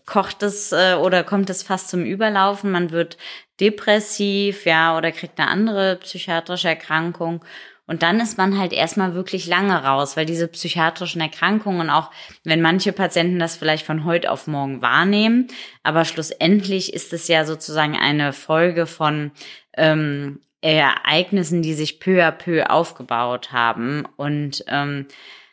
kocht 0.07 0.43
es 0.43 0.73
äh, 0.73 0.95
oder 0.95 1.23
kommt 1.23 1.51
es 1.51 1.63
fast 1.63 1.91
zum 1.91 2.03
Überlaufen. 2.03 2.71
Man 2.73 2.93
wird 2.93 3.19
depressiv, 3.61 4.65
ja, 4.65 4.97
oder 4.97 5.13
kriegt 5.13 5.39
eine 5.39 5.51
andere 5.51 5.97
psychiatrische 5.97 6.69
Erkrankung 6.69 7.45
und 7.93 8.03
dann 8.03 8.21
ist 8.21 8.39
man 8.39 8.57
halt 8.57 8.73
erstmal 8.73 9.15
wirklich 9.15 9.47
lange 9.47 9.85
raus, 9.85 10.17
weil 10.17 10.25
diese 10.25 10.49
psychiatrischen 10.49 11.21
Erkrankungen, 11.21 11.91
auch 11.91 12.11
wenn 12.43 12.63
manche 12.63 12.91
Patienten 12.91 13.39
das 13.39 13.59
vielleicht 13.59 13.85
von 13.85 14.07
heute 14.07 14.31
auf 14.31 14.47
morgen 14.47 14.81
wahrnehmen, 14.81 15.49
aber 15.83 16.07
schlussendlich 16.07 16.95
ist 16.95 17.13
es 17.13 17.29
ja 17.29 17.45
sozusagen 17.45 17.95
eine 17.95 18.33
Folge 18.33 18.87
von 18.87 19.31
ähm, 19.77 20.41
Ereignissen, 20.63 21.61
die 21.61 21.75
sich 21.75 22.01
peu 22.01 22.25
à 22.25 22.31
peu 22.31 22.65
aufgebaut 22.71 23.53
haben. 23.53 24.09
Und 24.17 24.65
ähm, 24.69 25.05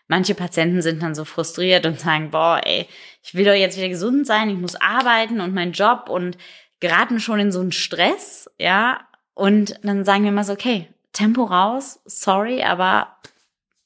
manche 0.08 0.34
Patienten 0.34 0.82
sind 0.82 1.04
dann 1.04 1.15
so 1.15 1.25
frustriert 1.25 1.86
und 1.86 1.99
sagen, 1.99 2.30
boah, 2.32 2.62
ey, 2.63 2.88
ich 3.21 3.36
will 3.36 3.43
doch 3.43 3.52
jetzt 3.52 3.78
wieder 3.78 3.89
gesund 3.89 4.25
sein, 4.25 4.49
ich 4.49 4.58
muss 4.58 4.80
arbeiten 4.80 5.41
und 5.41 5.54
mein 5.54 5.73
Job 5.73 6.08
und 6.08 6.38
geraten 6.80 7.19
schon 7.19 7.41
in 7.41 7.52
so 7.52 7.60
einen 7.60 7.73
Stress, 7.73 8.49
ja. 8.58 9.02
Und 9.34 9.78
dann 9.84 10.06
sagen 10.06 10.23
wir 10.23 10.32
mal 10.32 10.45
so, 10.45 10.54
okay, 10.54 10.88
Tempo 11.13 11.43
raus, 11.43 12.00
sorry, 12.06 12.63
aber 12.63 13.17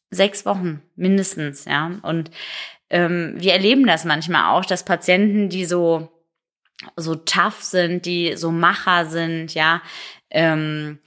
sechs 0.09 0.45
Wochen 0.45 0.81
mindestens, 0.95 1.65
ja. 1.65 1.91
Und 2.03 2.31
ähm, 2.89 3.33
wir 3.37 3.53
erleben 3.53 3.85
das 3.87 4.05
manchmal 4.05 4.51
auch, 4.51 4.65
dass 4.65 4.85
Patienten, 4.85 5.49
die 5.49 5.65
so 5.65 6.09
so 6.97 7.15
tough 7.15 7.61
sind, 7.63 8.05
die 8.05 8.35
so 8.35 8.51
Macher 8.51 9.05
sind, 9.05 9.53
ja, 9.53 9.81
ähm, 10.29 10.99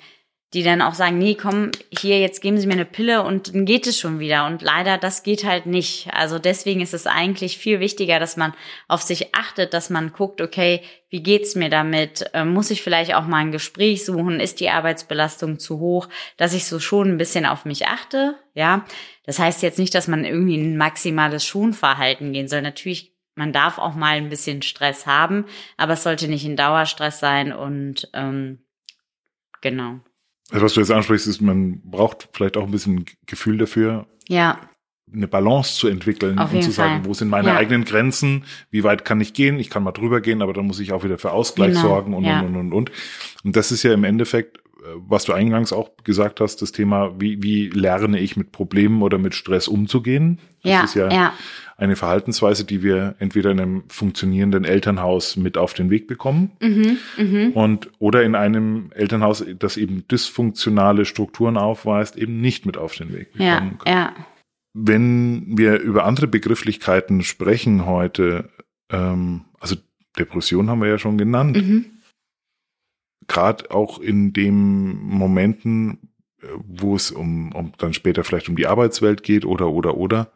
die 0.56 0.62
dann 0.62 0.80
auch 0.80 0.94
sagen, 0.94 1.18
nee, 1.18 1.34
komm, 1.34 1.70
hier, 1.90 2.18
jetzt 2.18 2.40
geben 2.40 2.58
Sie 2.58 2.66
mir 2.66 2.72
eine 2.72 2.86
Pille 2.86 3.22
und 3.22 3.54
dann 3.54 3.66
geht 3.66 3.86
es 3.86 4.00
schon 4.00 4.20
wieder. 4.20 4.46
Und 4.46 4.62
leider, 4.62 4.96
das 4.96 5.22
geht 5.22 5.44
halt 5.44 5.66
nicht. 5.66 6.08
Also 6.14 6.38
deswegen 6.38 6.80
ist 6.80 6.94
es 6.94 7.06
eigentlich 7.06 7.58
viel 7.58 7.78
wichtiger, 7.78 8.18
dass 8.18 8.38
man 8.38 8.54
auf 8.88 9.02
sich 9.02 9.34
achtet, 9.34 9.74
dass 9.74 9.90
man 9.90 10.14
guckt, 10.14 10.40
okay, 10.40 10.80
wie 11.10 11.22
geht's 11.22 11.56
mir 11.56 11.68
damit? 11.68 12.30
Ähm, 12.32 12.54
muss 12.54 12.70
ich 12.70 12.80
vielleicht 12.80 13.14
auch 13.14 13.26
mal 13.26 13.40
ein 13.40 13.52
Gespräch 13.52 14.06
suchen? 14.06 14.40
Ist 14.40 14.60
die 14.60 14.70
Arbeitsbelastung 14.70 15.58
zu 15.58 15.78
hoch? 15.78 16.08
Dass 16.38 16.54
ich 16.54 16.64
so 16.64 16.80
schon 16.80 17.10
ein 17.10 17.18
bisschen 17.18 17.44
auf 17.44 17.66
mich 17.66 17.86
achte, 17.86 18.36
ja. 18.54 18.86
Das 19.26 19.38
heißt 19.38 19.62
jetzt 19.62 19.78
nicht, 19.78 19.94
dass 19.94 20.08
man 20.08 20.24
irgendwie 20.24 20.56
ein 20.56 20.78
maximales 20.78 21.44
Schonverhalten 21.44 22.32
gehen 22.32 22.48
soll. 22.48 22.62
Natürlich 22.62 23.12
man 23.34 23.52
darf 23.52 23.76
auch 23.76 23.94
mal 23.94 24.16
ein 24.16 24.30
bisschen 24.30 24.62
Stress 24.62 25.06
haben, 25.06 25.44
aber 25.76 25.92
es 25.92 26.02
sollte 26.02 26.28
nicht 26.28 26.46
in 26.46 26.56
Dauerstress 26.56 27.20
sein 27.20 27.52
und 27.52 28.08
ähm, 28.14 28.64
genau. 29.60 30.00
Also 30.50 30.64
was 30.64 30.74
du 30.74 30.80
jetzt 30.80 30.90
ansprichst, 30.90 31.26
ist, 31.26 31.40
man 31.40 31.80
braucht 31.82 32.28
vielleicht 32.32 32.56
auch 32.56 32.64
ein 32.64 32.70
bisschen 32.70 33.04
Gefühl 33.26 33.58
dafür. 33.58 34.06
Ja. 34.28 34.60
Eine 35.12 35.28
Balance 35.28 35.74
zu 35.74 35.88
entwickeln 35.88 36.38
und 36.38 36.62
zu 36.62 36.70
sagen, 36.70 37.02
Fall. 37.02 37.04
wo 37.04 37.14
sind 37.14 37.28
meine 37.28 37.48
ja. 37.48 37.56
eigenen 37.56 37.84
Grenzen, 37.84 38.44
wie 38.70 38.82
weit 38.82 39.04
kann 39.04 39.20
ich 39.20 39.34
gehen, 39.34 39.60
ich 39.60 39.70
kann 39.70 39.84
mal 39.84 39.92
drüber 39.92 40.20
gehen, 40.20 40.42
aber 40.42 40.52
dann 40.52 40.66
muss 40.66 40.80
ich 40.80 40.92
auch 40.92 41.04
wieder 41.04 41.16
für 41.16 41.30
Ausgleich 41.30 41.70
genau. 41.70 41.82
sorgen 41.82 42.14
und, 42.14 42.24
ja. 42.24 42.40
und, 42.40 42.46
und, 42.46 42.56
und, 42.56 42.72
und. 42.72 42.92
Und 43.44 43.56
das 43.56 43.70
ist 43.70 43.82
ja 43.84 43.92
im 43.92 44.04
Endeffekt, 44.04 44.58
was 44.94 45.24
du 45.24 45.32
eingangs 45.32 45.72
auch 45.72 45.90
gesagt 46.04 46.40
hast, 46.40 46.62
das 46.62 46.72
Thema, 46.72 47.20
wie, 47.20 47.42
wie 47.42 47.68
lerne 47.68 48.20
ich 48.20 48.36
mit 48.36 48.52
Problemen 48.52 49.02
oder 49.02 49.18
mit 49.18 49.34
Stress 49.34 49.68
umzugehen? 49.68 50.38
Das 50.62 50.72
ja, 50.72 50.84
ist 50.84 50.94
ja, 50.94 51.10
ja 51.10 51.32
eine 51.78 51.96
Verhaltensweise, 51.96 52.64
die 52.64 52.82
wir 52.82 53.16
entweder 53.18 53.50
in 53.50 53.60
einem 53.60 53.84
funktionierenden 53.88 54.64
Elternhaus 54.64 55.36
mit 55.36 55.58
auf 55.58 55.74
den 55.74 55.90
Weg 55.90 56.06
bekommen 56.06 56.52
mhm, 56.60 56.98
mh. 57.18 57.48
und 57.52 57.90
oder 57.98 58.22
in 58.22 58.34
einem 58.34 58.90
Elternhaus, 58.94 59.44
das 59.58 59.76
eben 59.76 60.06
dysfunktionale 60.08 61.04
Strukturen 61.04 61.58
aufweist, 61.58 62.16
eben 62.16 62.40
nicht 62.40 62.64
mit 62.64 62.78
auf 62.78 62.94
den 62.94 63.12
Weg 63.12 63.32
bekommen. 63.32 63.78
Ja, 63.84 63.92
ja. 63.92 64.14
Wenn 64.72 65.58
wir 65.58 65.80
über 65.80 66.04
andere 66.04 66.28
Begrifflichkeiten 66.28 67.22
sprechen 67.22 67.84
heute, 67.84 68.50
ähm, 68.90 69.44
also 69.60 69.76
Depression 70.18 70.70
haben 70.70 70.80
wir 70.80 70.88
ja 70.88 70.98
schon 70.98 71.18
genannt, 71.18 71.56
Mhm. 71.56 71.84
Gerade 73.28 73.70
auch 73.70 73.98
in 73.98 74.32
den 74.32 74.96
Momenten, 75.02 76.10
äh, 76.42 76.46
wo 76.66 76.96
es 76.96 77.10
um, 77.10 77.52
um 77.52 77.72
dann 77.78 77.94
später 77.94 78.24
vielleicht 78.24 78.48
um 78.48 78.56
die 78.56 78.66
Arbeitswelt 78.66 79.22
geht 79.22 79.44
oder 79.44 79.68
oder 79.68 79.96
oder, 79.96 80.32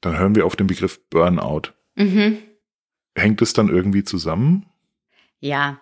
dann 0.00 0.18
hören 0.18 0.34
wir 0.34 0.46
auf 0.46 0.56
den 0.56 0.66
Begriff 0.66 1.00
Burnout. 1.10 1.72
Mhm. 1.94 2.38
Hängt 3.16 3.42
es 3.42 3.52
dann 3.52 3.68
irgendwie 3.68 4.04
zusammen? 4.04 4.66
Ja, 5.40 5.80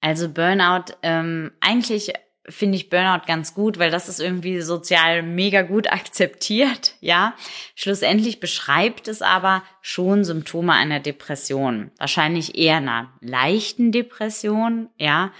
also 0.00 0.28
Burnout, 0.28 0.92
ähm, 1.02 1.52
eigentlich 1.60 2.12
finde 2.48 2.76
ich 2.76 2.90
Burnout 2.90 3.26
ganz 3.26 3.54
gut, 3.54 3.78
weil 3.78 3.90
das 3.90 4.08
ist 4.08 4.20
irgendwie 4.20 4.60
sozial 4.60 5.22
mega 5.22 5.62
gut 5.62 5.90
akzeptiert, 5.92 6.94
ja. 7.00 7.34
Schlussendlich 7.74 8.40
beschreibt 8.40 9.08
es 9.08 9.22
aber 9.22 9.62
schon 9.80 10.24
Symptome 10.24 10.72
einer 10.72 11.00
Depression. 11.00 11.90
Wahrscheinlich 11.98 12.58
eher 12.58 12.76
einer 12.76 13.12
leichten 13.20 13.92
Depression, 13.92 14.90
ja. 14.98 15.32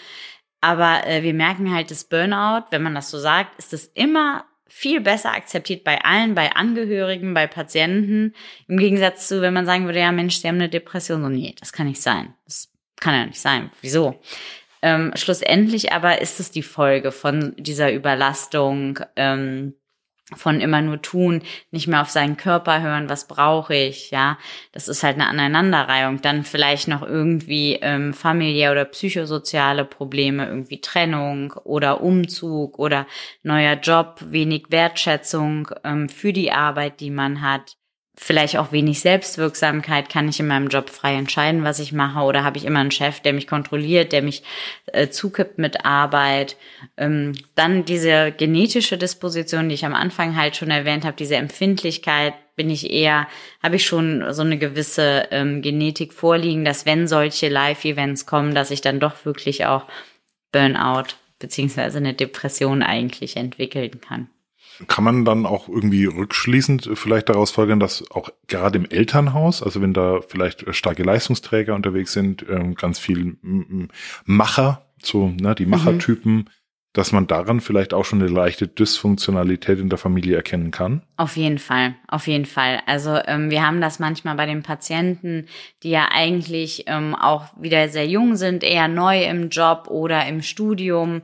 Aber 0.60 1.06
äh, 1.06 1.22
wir 1.22 1.34
merken 1.34 1.74
halt, 1.74 1.90
das 1.90 2.04
Burnout, 2.04 2.66
wenn 2.70 2.82
man 2.82 2.94
das 2.94 3.10
so 3.10 3.18
sagt, 3.18 3.58
ist 3.58 3.74
es 3.74 3.86
immer 3.86 4.46
viel 4.66 5.00
besser 5.00 5.32
akzeptiert 5.32 5.84
bei 5.84 6.02
allen, 6.02 6.34
bei 6.34 6.52
Angehörigen, 6.56 7.34
bei 7.34 7.46
Patienten. 7.46 8.34
Im 8.66 8.78
Gegensatz 8.78 9.28
zu, 9.28 9.40
wenn 9.40 9.54
man 9.54 9.66
sagen 9.66 9.84
würde, 9.84 10.00
ja 10.00 10.10
Mensch, 10.10 10.36
Sie 10.36 10.48
haben 10.48 10.56
eine 10.56 10.68
Depression. 10.68 11.22
So, 11.22 11.28
nee, 11.28 11.54
das 11.60 11.72
kann 11.72 11.86
nicht 11.86 12.02
sein. 12.02 12.34
Das 12.44 12.70
kann 12.96 13.14
ja 13.14 13.26
nicht 13.26 13.40
sein. 13.40 13.70
Wieso? 13.82 14.20
Ähm, 14.84 15.12
schlussendlich 15.14 15.94
aber 15.94 16.20
ist 16.20 16.40
es 16.40 16.50
die 16.50 16.62
Folge 16.62 17.10
von 17.10 17.54
dieser 17.56 17.90
Überlastung, 17.90 18.98
ähm, 19.16 19.72
von 20.36 20.60
immer 20.60 20.82
nur 20.82 21.00
tun, 21.00 21.40
nicht 21.70 21.86
mehr 21.86 22.02
auf 22.02 22.10
seinen 22.10 22.36
Körper 22.36 22.82
hören, 22.82 23.08
was 23.08 23.26
brauche 23.26 23.74
ich, 23.74 24.10
ja, 24.10 24.36
das 24.72 24.88
ist 24.88 25.02
halt 25.02 25.14
eine 25.14 25.26
Aneinanderreihung. 25.26 26.20
Dann 26.20 26.44
vielleicht 26.44 26.88
noch 26.88 27.00
irgendwie 27.00 27.78
ähm, 27.80 28.12
familiär 28.12 28.72
oder 28.72 28.84
psychosoziale 28.84 29.86
Probleme, 29.86 30.46
irgendwie 30.46 30.82
Trennung 30.82 31.54
oder 31.64 32.02
Umzug 32.02 32.78
oder 32.78 33.06
neuer 33.42 33.76
Job, 33.76 34.20
wenig 34.20 34.66
Wertschätzung 34.68 35.70
ähm, 35.82 36.10
für 36.10 36.34
die 36.34 36.52
Arbeit, 36.52 37.00
die 37.00 37.10
man 37.10 37.40
hat 37.40 37.78
vielleicht 38.16 38.56
auch 38.58 38.70
wenig 38.70 39.00
Selbstwirksamkeit, 39.00 40.08
kann 40.08 40.28
ich 40.28 40.38
in 40.38 40.46
meinem 40.46 40.68
Job 40.68 40.88
frei 40.88 41.14
entscheiden, 41.14 41.64
was 41.64 41.80
ich 41.80 41.92
mache, 41.92 42.20
oder 42.20 42.44
habe 42.44 42.58
ich 42.58 42.64
immer 42.64 42.80
einen 42.80 42.90
Chef, 42.90 43.20
der 43.20 43.32
mich 43.32 43.46
kontrolliert, 43.46 44.12
der 44.12 44.22
mich 44.22 44.42
äh, 44.86 45.08
zukippt 45.08 45.58
mit 45.58 45.84
Arbeit. 45.84 46.56
Ähm, 46.96 47.32
dann 47.54 47.84
diese 47.84 48.32
genetische 48.32 48.98
Disposition, 48.98 49.68
die 49.68 49.74
ich 49.74 49.84
am 49.84 49.94
Anfang 49.94 50.36
halt 50.36 50.56
schon 50.56 50.70
erwähnt 50.70 51.04
habe, 51.04 51.16
diese 51.16 51.36
Empfindlichkeit, 51.36 52.34
bin 52.56 52.70
ich 52.70 52.90
eher, 52.90 53.26
habe 53.62 53.76
ich 53.76 53.84
schon 53.84 54.32
so 54.32 54.42
eine 54.42 54.58
gewisse 54.58 55.26
ähm, 55.32 55.60
Genetik 55.60 56.12
vorliegen, 56.12 56.64
dass 56.64 56.86
wenn 56.86 57.08
solche 57.08 57.48
Live-Events 57.48 58.26
kommen, 58.26 58.54
dass 58.54 58.70
ich 58.70 58.80
dann 58.80 59.00
doch 59.00 59.24
wirklich 59.24 59.66
auch 59.66 59.86
Burnout 60.52 61.14
beziehungsweise 61.40 61.98
eine 61.98 62.14
Depression 62.14 62.84
eigentlich 62.84 63.36
entwickeln 63.36 64.00
kann. 64.00 64.28
Kann 64.88 65.04
man 65.04 65.24
dann 65.24 65.46
auch 65.46 65.68
irgendwie 65.68 66.06
rückschließend 66.06 66.90
vielleicht 66.94 67.28
daraus 67.28 67.50
folgern, 67.50 67.80
dass 67.80 68.10
auch 68.10 68.30
gerade 68.48 68.78
im 68.78 68.86
Elternhaus, 68.86 69.62
also 69.62 69.80
wenn 69.80 69.94
da 69.94 70.20
vielleicht 70.26 70.64
starke 70.74 71.02
Leistungsträger 71.02 71.74
unterwegs 71.74 72.12
sind, 72.12 72.44
ähm, 72.48 72.74
ganz 72.74 72.98
viel 72.98 73.36
Macher, 74.24 74.86
so 75.02 75.28
ne, 75.28 75.54
die 75.54 75.66
Machertypen, 75.66 76.34
mhm. 76.34 76.48
dass 76.92 77.12
man 77.12 77.26
daran 77.26 77.60
vielleicht 77.60 77.94
auch 77.94 78.04
schon 78.04 78.20
eine 78.20 78.30
leichte 78.30 78.66
Dysfunktionalität 78.66 79.78
in 79.78 79.88
der 79.88 79.98
Familie 79.98 80.36
erkennen 80.36 80.72
kann? 80.72 81.02
Auf 81.16 81.36
jeden 81.36 81.58
Fall, 81.58 81.94
auf 82.08 82.26
jeden 82.26 82.46
Fall. 82.46 82.80
Also 82.86 83.18
ähm, 83.26 83.50
wir 83.50 83.64
haben 83.64 83.80
das 83.80 84.00
manchmal 84.00 84.34
bei 84.34 84.46
den 84.46 84.62
Patienten, 84.62 85.46
die 85.84 85.90
ja 85.90 86.08
eigentlich 86.10 86.84
ähm, 86.86 87.14
auch 87.14 87.46
wieder 87.60 87.88
sehr 87.88 88.06
jung 88.06 88.34
sind, 88.36 88.64
eher 88.64 88.88
neu 88.88 89.24
im 89.24 89.50
Job 89.50 89.86
oder 89.88 90.26
im 90.26 90.42
Studium, 90.42 91.22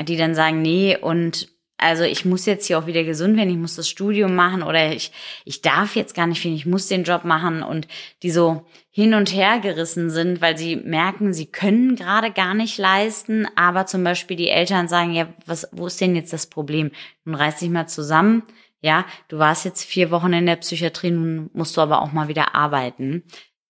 die 0.00 0.16
dann 0.16 0.34
sagen, 0.34 0.62
nee, 0.62 0.96
und 0.96 1.48
also 1.78 2.02
ich 2.02 2.24
muss 2.24 2.44
jetzt 2.44 2.66
hier 2.66 2.78
auch 2.78 2.86
wieder 2.86 3.04
gesund 3.04 3.36
werden, 3.36 3.50
ich 3.50 3.56
muss 3.56 3.76
das 3.76 3.88
Studium 3.88 4.34
machen 4.34 4.62
oder 4.62 4.92
ich, 4.92 5.12
ich 5.44 5.62
darf 5.62 5.96
jetzt 5.96 6.14
gar 6.14 6.26
nicht 6.26 6.40
viel, 6.40 6.54
ich 6.54 6.66
muss 6.66 6.88
den 6.88 7.04
Job 7.04 7.24
machen 7.24 7.62
und 7.62 7.86
die 8.22 8.30
so 8.30 8.66
hin 8.90 9.14
und 9.14 9.32
her 9.32 9.60
gerissen 9.60 10.10
sind, 10.10 10.40
weil 10.40 10.58
sie 10.58 10.74
merken, 10.76 11.32
sie 11.32 11.46
können 11.46 11.94
gerade 11.94 12.32
gar 12.32 12.52
nicht 12.54 12.78
leisten, 12.78 13.46
aber 13.54 13.86
zum 13.86 14.02
Beispiel 14.02 14.36
die 14.36 14.48
Eltern 14.48 14.88
sagen, 14.88 15.12
ja, 15.12 15.28
was, 15.46 15.68
wo 15.70 15.86
ist 15.86 16.00
denn 16.00 16.16
jetzt 16.16 16.32
das 16.32 16.48
Problem? 16.48 16.90
Nun 17.24 17.36
reiß 17.36 17.60
dich 17.60 17.70
mal 17.70 17.86
zusammen, 17.86 18.42
ja, 18.80 19.04
du 19.28 19.38
warst 19.38 19.64
jetzt 19.64 19.84
vier 19.84 20.10
Wochen 20.10 20.32
in 20.32 20.46
der 20.46 20.56
Psychiatrie, 20.56 21.10
nun 21.10 21.50
musst 21.52 21.76
du 21.76 21.80
aber 21.80 22.02
auch 22.02 22.12
mal 22.12 22.28
wieder 22.28 22.54
arbeiten. 22.54 23.24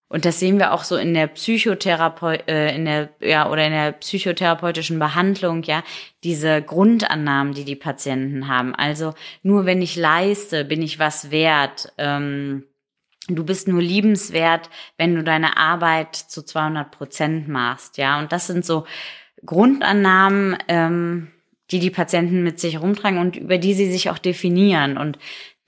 Und 0.08 0.24
das 0.24 0.40
sehen 0.40 0.58
wir 0.58 0.72
auch 0.72 0.84
so 0.84 0.96
in 0.96 1.12
der 1.12 1.26
Psychotherapie, 1.26 2.40
äh, 2.48 2.74
in 2.74 2.86
der, 2.86 3.10
ja, 3.20 3.50
oder 3.50 3.66
in 3.66 3.72
der 3.72 3.92
psychotherapeutischen 3.92 4.98
Behandlung, 4.98 5.62
ja, 5.64 5.84
diese 6.24 6.62
Grundannahmen, 6.62 7.52
die 7.52 7.64
die 7.64 7.76
Patienten 7.76 8.48
haben. 8.48 8.74
Also 8.74 9.14
nur 9.42 9.66
wenn 9.66 9.82
ich 9.82 9.96
leiste, 9.96 10.64
bin 10.64 10.80
ich 10.80 10.98
was 10.98 11.30
wert. 11.30 11.92
Ähm, 11.98 12.64
du 13.28 13.44
bist 13.44 13.68
nur 13.68 13.82
liebenswert, 13.82 14.70
wenn 14.96 15.14
du 15.14 15.22
deine 15.22 15.58
Arbeit 15.58 16.16
zu 16.16 16.42
200 16.42 16.90
Prozent 16.90 17.48
machst, 17.48 17.98
ja. 17.98 18.18
Und 18.18 18.32
das 18.32 18.46
sind 18.46 18.64
so 18.64 18.86
Grundannahmen, 19.44 20.56
ähm, 20.68 21.28
die 21.70 21.80
die 21.80 21.90
Patienten 21.90 22.42
mit 22.42 22.58
sich 22.60 22.80
rumtragen 22.80 23.18
und 23.18 23.36
über 23.36 23.58
die 23.58 23.74
sie 23.74 23.90
sich 23.90 24.08
auch 24.08 24.18
definieren. 24.18 24.96
Und 24.96 25.18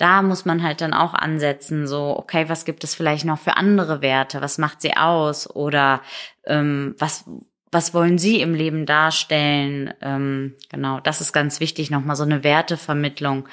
da 0.01 0.23
muss 0.23 0.47
man 0.47 0.63
halt 0.63 0.81
dann 0.81 0.95
auch 0.95 1.13
ansetzen, 1.13 1.87
so, 1.87 2.17
okay, 2.17 2.49
was 2.49 2.65
gibt 2.65 2.85
es 2.85 2.95
vielleicht 2.95 3.27
noch 3.27 3.39
für 3.39 3.57
andere 3.57 4.01
Werte? 4.01 4.41
Was 4.41 4.57
macht 4.57 4.81
sie 4.81 4.97
aus? 4.97 5.49
Oder 5.55 6.01
ähm, 6.47 6.95
was, 6.99 7.25
was 7.71 7.93
wollen 7.93 8.17
sie 8.17 8.41
im 8.41 8.55
Leben 8.55 8.87
darstellen? 8.87 9.93
Ähm, 10.01 10.55
genau, 10.71 11.01
das 11.01 11.21
ist 11.21 11.33
ganz 11.33 11.61
wichtig, 11.61 11.91
nochmal 11.91 12.17
so 12.17 12.23
eine 12.23 12.43
Wertevermittlung, 12.43 13.47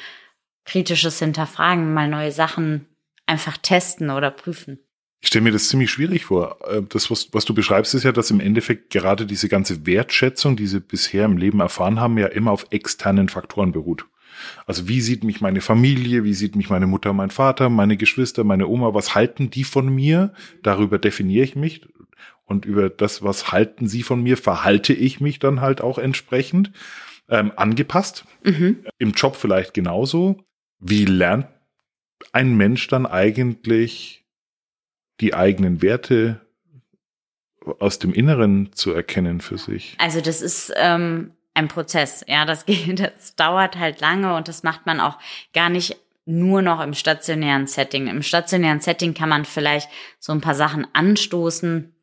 kritisches 0.63 1.19
Hinterfragen, 1.19 1.93
mal 1.93 2.07
neue 2.07 2.31
Sachen 2.31 2.87
einfach 3.25 3.57
testen 3.57 4.09
oder 4.09 4.31
prüfen. 4.31 4.79
Ich 5.19 5.27
stelle 5.29 5.43
mir 5.43 5.51
das 5.51 5.67
ziemlich 5.67 5.91
schwierig 5.91 6.25
vor. 6.25 6.59
Äh, 6.69 6.81
das, 6.87 7.11
was, 7.11 7.33
was 7.33 7.43
du 7.43 7.53
beschreibst, 7.53 7.93
ist 7.93 8.03
ja, 8.03 8.13
dass 8.13 8.31
im 8.31 8.39
Endeffekt 8.39 8.89
gerade 8.91 9.25
diese 9.25 9.49
ganze 9.49 9.85
Wertschätzung, 9.85 10.55
die 10.55 10.67
sie 10.67 10.79
bisher 10.79 11.25
im 11.25 11.35
Leben 11.35 11.59
erfahren 11.59 11.99
haben, 11.99 12.17
ja 12.17 12.27
immer 12.27 12.51
auf 12.51 12.67
externen 12.69 13.27
Faktoren 13.27 13.73
beruht. 13.73 14.05
Also 14.65 14.87
wie 14.87 15.01
sieht 15.01 15.23
mich 15.23 15.41
meine 15.41 15.61
Familie, 15.61 16.23
wie 16.23 16.33
sieht 16.33 16.55
mich 16.55 16.69
meine 16.69 16.87
Mutter, 16.87 17.13
mein 17.13 17.31
Vater, 17.31 17.69
meine 17.69 17.97
Geschwister, 17.97 18.43
meine 18.43 18.67
Oma, 18.67 18.93
was 18.93 19.15
halten 19.15 19.49
die 19.49 19.63
von 19.63 19.93
mir? 19.93 20.33
Darüber 20.63 20.99
definiere 20.99 21.43
ich 21.43 21.55
mich 21.55 21.87
und 22.45 22.65
über 22.65 22.89
das, 22.89 23.21
was 23.23 23.51
halten 23.51 23.87
sie 23.87 24.03
von 24.03 24.23
mir, 24.23 24.37
verhalte 24.37 24.93
ich 24.93 25.19
mich 25.19 25.39
dann 25.39 25.61
halt 25.61 25.81
auch 25.81 25.97
entsprechend 25.97 26.71
ähm, 27.29 27.51
angepasst. 27.55 28.25
Mhm. 28.43 28.85
Im 28.97 29.11
Job 29.11 29.35
vielleicht 29.35 29.73
genauso. 29.73 30.43
Wie 30.79 31.05
lernt 31.05 31.47
ein 32.31 32.55
Mensch 32.55 32.87
dann 32.87 33.05
eigentlich 33.05 34.25
die 35.19 35.33
eigenen 35.33 35.81
Werte 35.81 36.41
aus 37.79 37.99
dem 37.99 38.13
Inneren 38.13 38.71
zu 38.73 38.91
erkennen 38.91 39.41
für 39.41 39.57
sich? 39.57 39.95
Also 39.99 40.21
das 40.21 40.41
ist 40.41 40.71
ähm, 40.77 41.31
ein 41.57 41.67
Prozess. 41.67 42.23
Ja, 42.27 42.45
das 42.45 42.65
geht, 42.65 42.99
das 43.17 43.35
dauert 43.35 43.77
halt 43.77 43.99
lange 43.99 44.35
und 44.35 44.47
das 44.47 44.63
macht 44.63 44.85
man 44.85 44.99
auch 44.99 45.17
gar 45.53 45.69
nicht 45.69 45.97
nur 46.25 46.61
noch 46.61 46.81
im 46.81 46.93
stationären 46.93 47.67
Setting. 47.67 48.07
Im 48.07 48.21
stationären 48.21 48.81
Setting 48.81 49.13
kann 49.13 49.29
man 49.29 49.45
vielleicht 49.45 49.89
so 50.19 50.33
ein 50.33 50.41
paar 50.41 50.55
Sachen 50.55 50.85
anstoßen, 50.93 51.93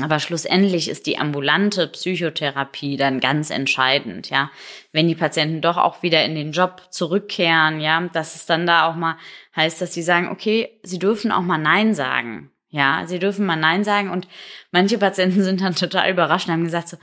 aber 0.00 0.18
schlussendlich 0.18 0.88
ist 0.88 1.06
die 1.06 1.18
ambulante 1.18 1.86
Psychotherapie 1.88 2.96
dann 2.96 3.20
ganz 3.20 3.50
entscheidend, 3.50 4.28
ja. 4.30 4.50
Wenn 4.92 5.08
die 5.08 5.14
Patienten 5.14 5.60
doch 5.60 5.76
auch 5.76 6.02
wieder 6.02 6.24
in 6.24 6.34
den 6.34 6.52
Job 6.52 6.82
zurückkehren, 6.90 7.80
ja, 7.80 8.00
dass 8.12 8.34
es 8.34 8.46
dann 8.46 8.66
da 8.66 8.88
auch 8.88 8.96
mal 8.96 9.16
heißt, 9.54 9.80
dass 9.80 9.94
sie 9.94 10.02
sagen, 10.02 10.28
okay, 10.28 10.80
sie 10.82 10.98
dürfen 10.98 11.32
auch 11.32 11.42
mal 11.42 11.58
Nein 11.58 11.94
sagen. 11.94 12.50
Ja, 12.68 13.04
sie 13.06 13.18
dürfen 13.18 13.46
mal 13.46 13.56
Nein 13.56 13.84
sagen 13.84 14.10
und 14.10 14.26
manche 14.70 14.98
Patienten 14.98 15.42
sind 15.44 15.60
dann 15.60 15.74
total 15.74 16.10
überrascht 16.10 16.48
und 16.48 16.54
haben 16.54 16.64
gesagt 16.64 16.88
so, 16.88 16.96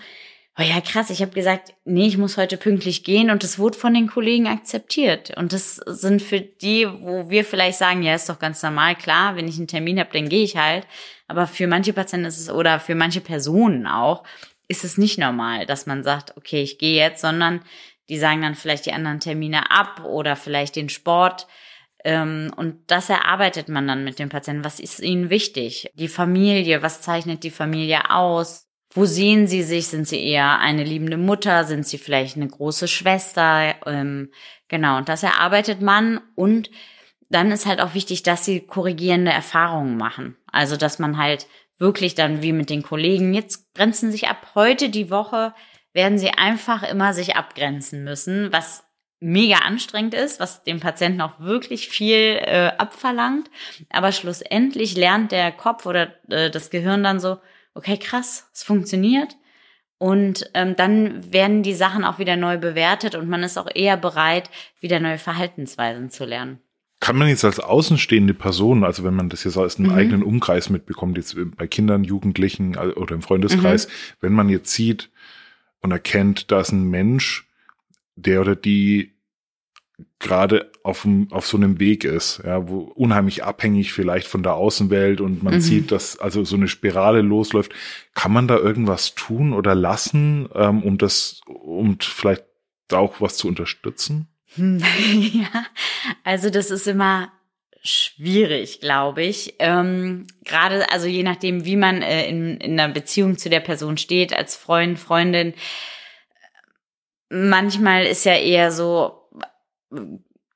oh 0.58 0.62
ja, 0.62 0.82
krass, 0.82 1.10
ich 1.10 1.22
habe 1.22 1.32
gesagt, 1.32 1.74
nee, 1.84 2.06
ich 2.06 2.18
muss 2.18 2.38
heute 2.38 2.58
pünktlich 2.58 3.04
gehen 3.04 3.32
und 3.32 3.44
das 3.44 3.58
wurde 3.58 3.78
von 3.78 3.94
den 3.94 4.08
Kollegen 4.08 4.48
akzeptiert. 4.48 5.36
Und 5.36 5.52
das 5.52 5.78
sind 5.78 6.22
für 6.22 6.42
die, 6.42 6.88
wo 6.88 7.30
wir 7.30 7.44
vielleicht 7.44 7.80
sagen, 7.80 8.04
ja, 8.04 8.14
ist 8.14 8.30
doch 8.30 8.40
ganz 8.40 8.62
normal, 8.62 8.96
klar, 8.96 9.36
wenn 9.36 9.48
ich 9.48 9.58
einen 9.58 9.68
Termin 9.68 10.00
habe, 10.00 10.12
dann 10.14 10.30
gehe 10.30 10.44
ich 10.44 10.56
halt. 10.56 10.86
Aber 11.28 11.48
für 11.48 11.68
manche 11.68 11.94
Patienten 11.94 12.28
ist 12.28 12.40
es 12.40 12.50
oder 12.52 12.80
für 12.80 12.96
manche 12.96 13.22
Personen 13.22 13.88
auch, 13.88 14.24
ist 14.68 14.84
es 14.84 14.98
nicht 14.98 15.18
normal, 15.18 15.66
dass 15.66 15.88
man 15.88 16.04
sagt, 16.04 16.38
okay, 16.38 16.62
ich 16.62 16.78
gehe 16.78 16.96
jetzt, 16.96 17.22
sondern 17.22 17.62
die 18.10 18.18
sagen 18.18 18.42
dann 18.42 18.56
vielleicht 18.56 18.86
die 18.86 18.94
anderen 18.94 19.20
Termine 19.20 19.72
ab 19.72 20.04
oder 20.06 20.36
vielleicht 20.36 20.76
den 20.76 20.90
Sport. 20.90 21.48
Ähm, 22.04 22.52
und 22.56 22.92
das 22.92 23.10
erarbeitet 23.10 23.70
man 23.70 23.88
dann 23.88 24.04
mit 24.04 24.20
dem 24.20 24.30
Patienten. 24.30 24.66
Was 24.66 24.80
ist 24.80 25.00
ihnen 25.00 25.30
wichtig? 25.30 25.90
Die 25.96 26.10
Familie, 26.10 26.82
was 26.82 27.02
zeichnet 27.02 27.44
die 27.44 27.50
Familie 27.50 28.12
aus? 28.12 28.68
Wo 28.94 29.06
sehen 29.06 29.48
Sie 29.48 29.64
sich? 29.64 29.88
Sind 29.88 30.08
Sie 30.08 30.24
eher 30.24 30.60
eine 30.60 30.84
liebende 30.84 31.18
Mutter? 31.18 31.64
Sind 31.64 31.88
Sie 31.88 31.98
vielleicht 31.98 32.36
eine 32.36 32.48
große 32.48 32.88
Schwester? 32.88 33.76
Ähm, 33.88 34.32
genau, 34.68 34.98
und 34.98 35.10
das 35.10 35.24
erarbeitet 35.24 35.82
man. 35.82 36.22
Und 36.36 36.70
dann 37.30 37.52
ist 37.52 37.66
halt 37.66 37.82
auch 37.82 37.96
wichtig, 37.96 38.22
dass 38.22 38.46
Sie 38.46 38.60
korrigierende 38.60 39.32
Erfahrungen 39.32 39.98
machen. 39.98 40.38
Also, 40.52 40.78
dass 40.78 41.00
man 41.00 41.18
halt 41.18 41.48
wirklich 41.80 42.14
dann 42.14 42.44
wie 42.44 42.54
mit 42.54 42.70
den 42.70 42.84
Kollegen, 42.84 43.34
jetzt 43.34 43.74
grenzen 43.74 44.12
sich 44.12 44.28
ab 44.28 44.52
heute 44.54 44.90
die 44.90 45.10
Woche, 45.10 45.56
werden 45.94 46.20
Sie 46.20 46.30
einfach 46.30 46.84
immer 46.84 47.14
sich 47.14 47.36
abgrenzen 47.36 48.04
müssen, 48.04 48.54
was 48.54 48.84
mega 49.20 49.60
anstrengend 49.60 50.14
ist, 50.14 50.40
was 50.40 50.64
dem 50.64 50.80
Patienten 50.80 51.22
auch 51.22 51.40
wirklich 51.40 51.88
viel 51.90 52.38
äh, 52.42 52.72
abverlangt. 52.78 53.50
Aber 53.90 54.12
schlussendlich 54.12 54.96
lernt 54.96 55.32
der 55.32 55.52
Kopf 55.52 55.86
oder 55.86 56.14
äh, 56.30 56.52
das 56.52 56.70
Gehirn 56.70 57.04
dann 57.04 57.20
so, 57.20 57.38
okay, 57.74 57.98
krass, 57.98 58.50
es 58.54 58.64
funktioniert. 58.64 59.36
Und 59.98 60.50
ähm, 60.54 60.76
dann 60.76 61.32
werden 61.32 61.64
die 61.64 61.74
Sachen 61.74 62.04
auch 62.04 62.20
wieder 62.20 62.36
neu 62.36 62.58
bewertet 62.58 63.16
und 63.16 63.30
man 63.30 63.44
ist 63.44 63.58
auch 63.58 63.70
eher 63.74 63.96
bereit, 63.96 64.50
wieder 64.82 65.00
neue 65.00 65.18
Verhaltensweisen 65.18 66.10
zu 66.10 66.26
lernen. 66.26 66.60
Kann 67.00 67.18
man 67.18 67.28
jetzt 67.28 67.46
als 67.46 67.60
außenstehende 67.60 68.34
Person, 68.34 68.84
also 68.84 69.04
wenn 69.04 69.14
man 69.14 69.30
das 69.30 69.44
jetzt 69.44 69.58
aus 69.58 69.78
einem 69.78 69.92
mhm. 69.92 69.98
eigenen 69.98 70.24
Umkreis 70.24 70.70
mitbekommt, 70.70 71.18
jetzt 71.18 71.36
bei 71.58 71.68
Kindern, 71.68 72.04
Jugendlichen 72.04 72.76
oder 72.78 73.16
im 73.16 73.22
Freundeskreis, 73.22 73.88
mhm. 73.88 73.92
wenn 74.22 74.34
man 74.34 74.50
jetzt 74.50 74.74
sieht, 74.74 75.10
und 75.84 75.92
erkennt, 75.92 76.50
da 76.52 76.62
ist 76.62 76.72
ein 76.72 76.90
Mensch, 76.90 77.46
der 78.16 78.42
oder 78.42 78.56
die 78.56 79.13
gerade 80.20 80.72
auf, 80.84 81.08
auf 81.30 81.46
so 81.46 81.58
einem 81.58 81.80
Weg 81.80 82.04
ist, 82.04 82.42
ja, 82.44 82.68
wo 82.68 82.80
unheimlich 82.80 83.44
abhängig 83.44 83.94
vielleicht 83.94 84.28
von 84.28 84.44
der 84.44 84.56
Außenwelt 84.56 85.22
und 85.22 85.44
man 85.44 85.56
mhm. 85.56 85.62
sieht, 85.62 85.92
dass 85.92 86.18
also 86.18 86.44
so 86.44 86.56
eine 86.56 86.68
Spirale 86.68 87.22
losläuft. 87.22 87.74
Kann 88.14 88.32
man 88.32 88.48
da 88.48 88.58
irgendwas 88.58 89.16
tun 89.16 89.54
oder 89.54 89.76
lassen, 89.76 90.50
ähm, 90.56 90.82
um 90.84 90.98
das, 90.98 91.42
um 91.46 91.98
vielleicht 92.00 92.46
auch 92.92 93.22
was 93.22 93.38
zu 93.38 93.48
unterstützen? 93.48 94.28
ja, 94.56 95.66
also 96.24 96.50
das 96.50 96.72
ist 96.72 96.88
immer 96.88 97.32
schwierig, 97.84 98.80
glaube 98.80 99.24
ich. 99.24 99.56
Ähm, 99.60 100.26
Gerade, 100.44 100.90
also 100.92 101.08
je 101.08 101.24
nachdem, 101.24 101.66
wie 101.66 101.76
man 101.76 102.02
äh, 102.02 102.28
in, 102.28 102.58
in 102.58 102.80
einer 102.80 102.92
Beziehung 102.94 103.38
zu 103.38 103.50
der 103.50 103.60
Person 103.60 103.98
steht, 103.98 104.34
als 104.34 104.56
Freund, 104.56 104.98
Freundin. 105.00 105.54
Manchmal 107.30 108.06
ist 108.06 108.26
ja 108.26 108.36
eher 108.36 108.72
so, 108.72 109.23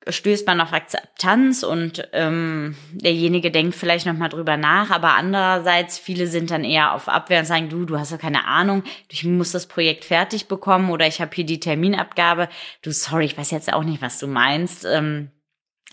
stößt 0.10 0.48
man 0.48 0.62
auf 0.62 0.74
Akzeptanz 0.74 1.64
und 1.64 2.08
ähm, 2.14 2.76
derjenige 2.92 3.52
denkt 3.52 3.76
vielleicht 3.76 4.06
noch 4.06 4.14
mal 4.14 4.30
drüber 4.30 4.58
nach, 4.58 4.90
aber 4.90 5.16
andererseits 5.16 5.98
viele 5.98 6.28
sind 6.28 6.52
dann 6.52 6.64
eher 6.64 6.94
auf 6.94 7.10
Abwehr 7.10 7.40
und 7.40 7.46
sagen, 7.46 7.70
du, 7.70 7.86
du 7.86 7.98
hast 7.98 8.12
ja 8.12 8.18
keine 8.18 8.46
Ahnung, 8.46 8.84
ich 9.10 9.24
muss 9.24 9.52
das 9.52 9.68
Projekt 9.68 10.06
fertig 10.06 10.48
bekommen 10.48 10.92
oder 10.92 11.08
ich 11.08 11.22
habe 11.22 11.32
hier 11.34 11.46
die 11.46 11.60
Terminabgabe. 11.60 12.50
Du, 12.82 12.92
sorry, 12.92 13.26
ich 13.26 13.38
weiß 13.38 13.52
jetzt 13.52 13.72
auch 13.74 13.84
nicht, 13.84 14.02
was 14.02 14.20
du 14.20 14.28
meinst. 14.28 14.86
Ähm, 14.86 15.32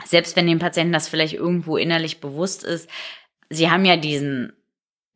selbst 0.04 0.36
wenn 0.36 0.46
dem 0.46 0.58
Patienten 0.58 0.92
das 0.92 1.08
vielleicht 1.08 1.34
irgendwo 1.34 1.76
innerlich 1.76 2.20
bewusst 2.20 2.64
ist, 2.64 2.88
sie 3.50 3.70
haben 3.70 3.84
ja 3.84 3.96
diesen 3.96 4.52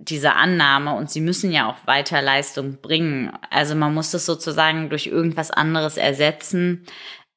diese 0.00 0.34
Annahme 0.34 0.94
und 0.94 1.10
sie 1.10 1.20
müssen 1.20 1.50
ja 1.50 1.68
auch 1.68 1.84
weiter 1.84 2.22
Leistung 2.22 2.80
bringen. 2.80 3.32
Also 3.50 3.74
man 3.74 3.92
muss 3.92 4.12
das 4.12 4.26
sozusagen 4.26 4.90
durch 4.90 5.08
irgendwas 5.08 5.50
anderes 5.50 5.96
ersetzen, 5.96 6.86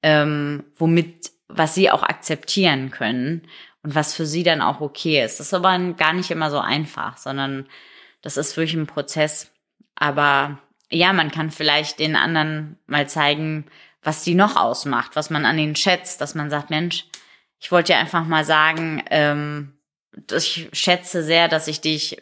ähm, 0.04 0.64
womit 0.78 1.32
was 1.48 1.76
sie 1.76 1.92
auch 1.92 2.04
akzeptieren 2.04 2.92
können 2.92 3.42
und 3.84 3.96
was 3.96 4.14
für 4.14 4.26
sie 4.26 4.44
dann 4.44 4.62
auch 4.62 4.80
okay 4.80 5.24
ist. 5.24 5.40
Das 5.40 5.48
ist 5.48 5.54
aber 5.54 5.78
gar 5.94 6.14
nicht 6.14 6.32
immer 6.32 6.50
so 6.50 6.60
einfach, 6.60 7.18
sondern 7.18 7.68
das 8.22 8.38
ist 8.38 8.56
wirklich 8.56 8.76
ein 8.76 8.88
Prozess. 8.88 9.52
Aber 9.96 10.60
ja, 10.90 11.14
man 11.14 11.32
kann 11.32 11.52
vielleicht 11.52 12.00
den 12.00 12.16
anderen 12.16 12.78
mal 12.88 13.08
zeigen, 13.10 13.66
was 14.04 14.24
die 14.24 14.36
noch 14.36 14.56
ausmacht, 14.56 15.16
was 15.16 15.30
man 15.30 15.46
an 15.46 15.60
ihnen 15.60 15.76
schätzt, 15.76 16.22
dass 16.22 16.36
man 16.36 16.50
sagt, 16.50 16.70
Mensch, 16.70 17.06
ich 17.60 17.72
wollte 17.72 17.94
dir 17.94 18.00
einfach 18.00 18.26
mal 18.26 18.44
sagen, 18.44 19.04
ähm, 19.10 19.74
ich 20.32 20.70
schätze 20.74 21.24
sehr, 21.24 21.48
dass 21.48 21.68
ich 21.68 21.82
dich, 21.82 22.18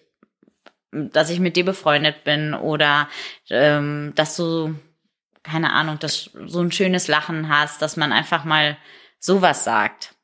dass 0.91 1.29
ich 1.29 1.39
mit 1.39 1.55
dir 1.55 1.65
befreundet 1.65 2.23
bin 2.23 2.53
oder 2.53 3.07
ähm, 3.49 4.11
dass 4.15 4.35
du, 4.35 4.75
keine 5.43 5.73
Ahnung, 5.73 5.99
dass 5.99 6.31
so 6.45 6.61
ein 6.61 6.71
schönes 6.71 7.07
Lachen 7.07 7.49
hast, 7.49 7.81
dass 7.81 7.97
man 7.97 8.11
einfach 8.11 8.45
mal 8.45 8.77
sowas 9.19 9.63
sagt. 9.63 10.15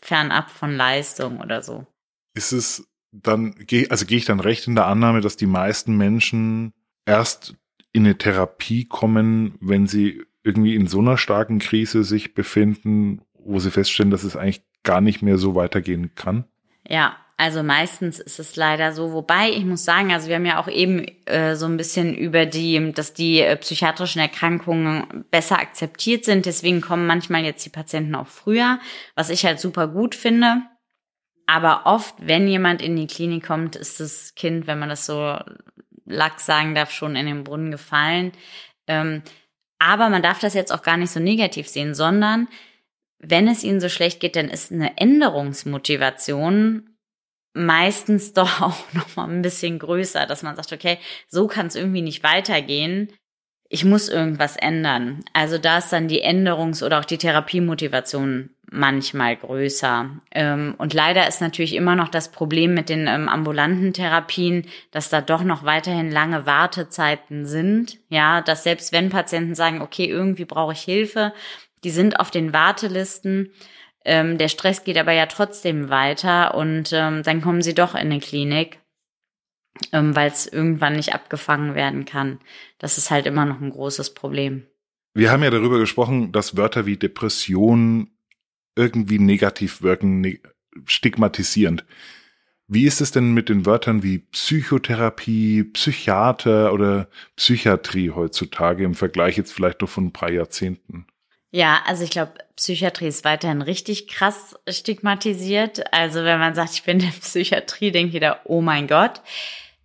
Fernab 0.00 0.50
von 0.50 0.76
Leistung 0.76 1.40
oder 1.40 1.62
so. 1.62 1.86
Ist 2.34 2.52
es 2.52 2.88
dann, 3.10 3.54
also 3.88 4.06
gehe 4.06 4.18
ich 4.18 4.24
dann 4.24 4.40
recht 4.40 4.66
in 4.68 4.74
der 4.74 4.86
Annahme, 4.86 5.20
dass 5.20 5.36
die 5.36 5.46
meisten 5.46 5.96
Menschen 5.96 6.72
erst 7.04 7.54
in 7.92 8.04
eine 8.04 8.18
Therapie 8.18 8.84
kommen, 8.84 9.56
wenn 9.60 9.86
sie 9.86 10.22
irgendwie 10.44 10.74
in 10.74 10.86
so 10.86 11.00
einer 11.00 11.18
starken 11.18 11.58
Krise 11.58 12.04
sich 12.04 12.34
befinden 12.34 13.22
wo 13.48 13.58
sie 13.58 13.70
feststellen, 13.70 14.10
dass 14.10 14.24
es 14.24 14.36
eigentlich 14.36 14.62
gar 14.82 15.00
nicht 15.00 15.22
mehr 15.22 15.38
so 15.38 15.54
weitergehen 15.54 16.14
kann? 16.14 16.44
Ja, 16.86 17.16
also 17.40 17.62
meistens 17.62 18.18
ist 18.18 18.40
es 18.40 18.56
leider 18.56 18.92
so. 18.92 19.12
Wobei 19.12 19.50
ich 19.50 19.64
muss 19.64 19.84
sagen, 19.84 20.12
also 20.12 20.26
wir 20.26 20.34
haben 20.34 20.44
ja 20.44 20.60
auch 20.60 20.66
eben 20.66 21.06
äh, 21.26 21.54
so 21.54 21.66
ein 21.66 21.76
bisschen 21.76 22.16
über 22.16 22.46
die, 22.46 22.92
dass 22.92 23.14
die 23.14 23.40
äh, 23.40 23.56
psychiatrischen 23.56 24.20
Erkrankungen 24.20 25.24
besser 25.30 25.60
akzeptiert 25.60 26.24
sind. 26.24 26.46
Deswegen 26.46 26.80
kommen 26.80 27.06
manchmal 27.06 27.44
jetzt 27.44 27.64
die 27.64 27.70
Patienten 27.70 28.16
auch 28.16 28.26
früher, 28.26 28.80
was 29.14 29.30
ich 29.30 29.46
halt 29.46 29.60
super 29.60 29.86
gut 29.86 30.16
finde. 30.16 30.62
Aber 31.46 31.86
oft, 31.86 32.16
wenn 32.18 32.48
jemand 32.48 32.82
in 32.82 32.96
die 32.96 33.06
Klinik 33.06 33.46
kommt, 33.46 33.76
ist 33.76 34.00
das 34.00 34.34
Kind, 34.34 34.66
wenn 34.66 34.80
man 34.80 34.88
das 34.88 35.06
so 35.06 35.38
lax 36.06 36.44
sagen 36.44 36.74
darf, 36.74 36.90
schon 36.90 37.14
in 37.14 37.26
den 37.26 37.44
Brunnen 37.44 37.70
gefallen. 37.70 38.32
Ähm, 38.88 39.22
aber 39.78 40.08
man 40.08 40.22
darf 40.22 40.40
das 40.40 40.54
jetzt 40.54 40.72
auch 40.72 40.82
gar 40.82 40.96
nicht 40.96 41.12
so 41.12 41.20
negativ 41.20 41.68
sehen, 41.68 41.94
sondern 41.94 42.48
wenn 43.20 43.46
es 43.46 43.62
ihnen 43.62 43.80
so 43.80 43.88
schlecht 43.88 44.18
geht, 44.18 44.34
dann 44.34 44.48
ist 44.48 44.72
eine 44.72 44.98
Änderungsmotivation 44.98 46.97
meistens 47.58 48.32
doch 48.34 48.60
auch 48.60 48.92
noch 48.92 49.16
mal 49.16 49.28
ein 49.28 49.42
bisschen 49.42 49.78
größer, 49.78 50.26
dass 50.26 50.42
man 50.42 50.56
sagt, 50.56 50.72
okay, 50.72 50.98
so 51.28 51.46
kann 51.46 51.66
es 51.66 51.76
irgendwie 51.76 52.02
nicht 52.02 52.22
weitergehen. 52.22 53.12
Ich 53.70 53.84
muss 53.84 54.08
irgendwas 54.08 54.56
ändern. 54.56 55.24
Also 55.34 55.58
da 55.58 55.78
ist 55.78 55.92
dann 55.92 56.08
die 56.08 56.24
Änderungs- 56.24 56.82
oder 56.82 57.00
auch 57.00 57.04
die 57.04 57.18
Therapiemotivation 57.18 58.50
manchmal 58.70 59.36
größer. 59.36 60.10
Ähm, 60.30 60.74
und 60.78 60.94
leider 60.94 61.26
ist 61.28 61.40
natürlich 61.40 61.74
immer 61.74 61.96
noch 61.96 62.08
das 62.08 62.30
Problem 62.30 62.74
mit 62.74 62.88
den 62.88 63.06
ähm, 63.06 63.28
ambulanten 63.28 63.92
Therapien, 63.92 64.66
dass 64.90 65.10
da 65.10 65.20
doch 65.20 65.42
noch 65.42 65.64
weiterhin 65.64 66.10
lange 66.10 66.46
Wartezeiten 66.46 67.46
sind. 67.46 67.98
Ja, 68.08 68.40
dass 68.40 68.64
selbst 68.64 68.92
wenn 68.92 69.10
Patienten 69.10 69.54
sagen, 69.54 69.80
okay, 69.82 70.06
irgendwie 70.06 70.44
brauche 70.44 70.72
ich 70.72 70.80
Hilfe, 70.80 71.32
die 71.84 71.90
sind 71.90 72.20
auf 72.20 72.30
den 72.30 72.52
Wartelisten. 72.52 73.52
Ähm, 74.08 74.38
der 74.38 74.48
Stress 74.48 74.84
geht 74.84 74.96
aber 74.96 75.12
ja 75.12 75.26
trotzdem 75.26 75.90
weiter 75.90 76.54
und 76.54 76.94
ähm, 76.94 77.22
dann 77.22 77.42
kommen 77.42 77.60
sie 77.60 77.74
doch 77.74 77.94
in 77.94 78.00
eine 78.00 78.20
Klinik, 78.20 78.78
ähm, 79.92 80.16
weil 80.16 80.30
es 80.30 80.46
irgendwann 80.46 80.96
nicht 80.96 81.12
abgefangen 81.12 81.74
werden 81.74 82.06
kann. 82.06 82.40
Das 82.78 82.96
ist 82.96 83.10
halt 83.10 83.26
immer 83.26 83.44
noch 83.44 83.60
ein 83.60 83.68
großes 83.68 84.14
Problem. 84.14 84.64
Wir 85.12 85.30
haben 85.30 85.42
ja 85.42 85.50
darüber 85.50 85.78
gesprochen, 85.78 86.32
dass 86.32 86.56
Wörter 86.56 86.86
wie 86.86 86.96
Depression 86.96 88.10
irgendwie 88.76 89.18
negativ 89.18 89.82
wirken, 89.82 90.22
ne 90.22 90.40
stigmatisierend. 90.86 91.84
Wie 92.66 92.86
ist 92.86 93.02
es 93.02 93.10
denn 93.10 93.34
mit 93.34 93.50
den 93.50 93.66
Wörtern 93.66 94.02
wie 94.02 94.20
Psychotherapie, 94.20 95.64
Psychiater 95.64 96.72
oder 96.72 97.10
Psychiatrie 97.36 98.10
heutzutage 98.10 98.84
im 98.84 98.94
Vergleich 98.94 99.36
jetzt 99.36 99.52
vielleicht 99.52 99.82
doch 99.82 99.88
von 99.90 100.06
ein 100.06 100.12
paar 100.12 100.30
Jahrzehnten? 100.30 101.06
Ja, 101.58 101.82
also 101.86 102.04
ich 102.04 102.10
glaube, 102.10 102.34
Psychiatrie 102.54 103.08
ist 103.08 103.24
weiterhin 103.24 103.62
richtig 103.62 104.06
krass 104.06 104.54
stigmatisiert. 104.68 105.92
Also 105.92 106.22
wenn 106.22 106.38
man 106.38 106.54
sagt, 106.54 106.74
ich 106.74 106.84
bin 106.84 107.00
in 107.00 107.06
der 107.06 107.18
Psychiatrie, 107.20 107.90
denkt 107.90 108.12
jeder, 108.12 108.42
oh 108.44 108.60
mein 108.60 108.86
Gott. 108.86 109.22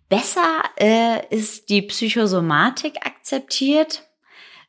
Besser 0.08 0.62
äh, 0.76 1.26
ist 1.34 1.70
die 1.70 1.82
Psychosomatik 1.82 3.04
akzeptiert, 3.04 4.04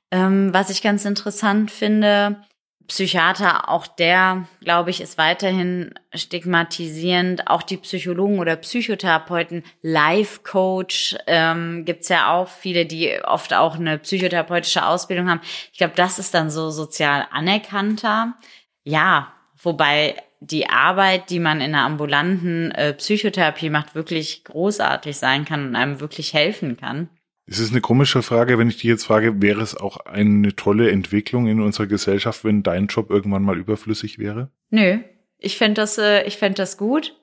ähm, 0.09 0.51
was 0.51 0.71
ich 0.71 0.81
ganz 0.81 1.05
interessant 1.05 1.69
finde. 1.69 2.41
Psychiater, 2.87 3.69
auch 3.69 3.87
der, 3.87 4.47
glaube 4.61 4.89
ich, 4.89 5.01
ist 5.01 5.17
weiterhin 5.17 5.93
stigmatisierend. 6.13 7.47
Auch 7.47 7.63
die 7.63 7.77
Psychologen 7.77 8.39
oder 8.39 8.55
Psychotherapeuten, 8.55 9.63
Life 9.81 10.41
Coach, 10.43 11.15
ähm, 11.27 11.85
gibt's 11.85 12.09
ja 12.09 12.31
auch 12.31 12.47
viele, 12.47 12.85
die 12.85 13.19
oft 13.23 13.53
auch 13.53 13.75
eine 13.75 13.97
psychotherapeutische 13.97 14.85
Ausbildung 14.85 15.29
haben. 15.29 15.41
Ich 15.71 15.77
glaube, 15.77 15.93
das 15.95 16.19
ist 16.19 16.33
dann 16.33 16.49
so 16.49 16.69
sozial 16.69 17.27
anerkannter. 17.31 18.35
Ja, 18.83 19.33
wobei 19.61 20.15
die 20.39 20.69
Arbeit, 20.69 21.29
die 21.29 21.39
man 21.39 21.61
in 21.61 21.73
einer 21.73 21.85
ambulanten 21.85 22.71
äh, 22.71 22.93
Psychotherapie 22.93 23.69
macht, 23.69 23.95
wirklich 23.95 24.43
großartig 24.43 25.17
sein 25.17 25.45
kann 25.45 25.67
und 25.67 25.75
einem 25.75 25.99
wirklich 25.99 26.33
helfen 26.33 26.77
kann. 26.77 27.09
Es 27.47 27.59
ist 27.59 27.71
eine 27.71 27.81
komische 27.81 28.23
Frage, 28.23 28.57
wenn 28.57 28.69
ich 28.69 28.77
dich 28.77 28.85
jetzt 28.85 29.05
frage, 29.05 29.41
wäre 29.41 29.61
es 29.61 29.77
auch 29.77 29.97
eine 29.97 30.55
tolle 30.55 30.89
Entwicklung 30.89 31.47
in 31.47 31.61
unserer 31.61 31.85
Gesellschaft, 31.85 32.43
wenn 32.43 32.63
dein 32.63 32.87
Job 32.87 33.11
irgendwann 33.11 33.43
mal 33.43 33.57
überflüssig 33.57 34.17
wäre? 34.17 34.49
Nö, 34.71 34.99
ich 35.37 35.57
fände 35.57 35.81
das, 35.81 35.97
äh, 35.97 36.23
ich 36.23 36.37
fände 36.37 36.57
das 36.57 36.77
gut. 36.77 37.15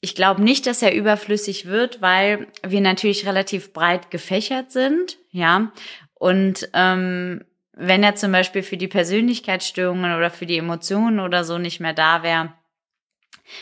Ich 0.00 0.14
glaube 0.14 0.42
nicht, 0.42 0.66
dass 0.66 0.82
er 0.82 0.94
überflüssig 0.94 1.64
wird, 1.66 2.02
weil 2.02 2.46
wir 2.66 2.82
natürlich 2.82 3.26
relativ 3.26 3.72
breit 3.72 4.10
gefächert 4.10 4.70
sind, 4.70 5.16
ja. 5.30 5.72
Und 6.12 6.68
ähm, 6.74 7.42
wenn 7.72 8.02
er 8.02 8.14
zum 8.14 8.32
Beispiel 8.32 8.62
für 8.62 8.76
die 8.76 8.88
Persönlichkeitsstörungen 8.88 10.14
oder 10.14 10.30
für 10.30 10.46
die 10.46 10.58
Emotionen 10.58 11.20
oder 11.20 11.42
so 11.42 11.56
nicht 11.56 11.80
mehr 11.80 11.94
da 11.94 12.22
wäre, 12.22 12.52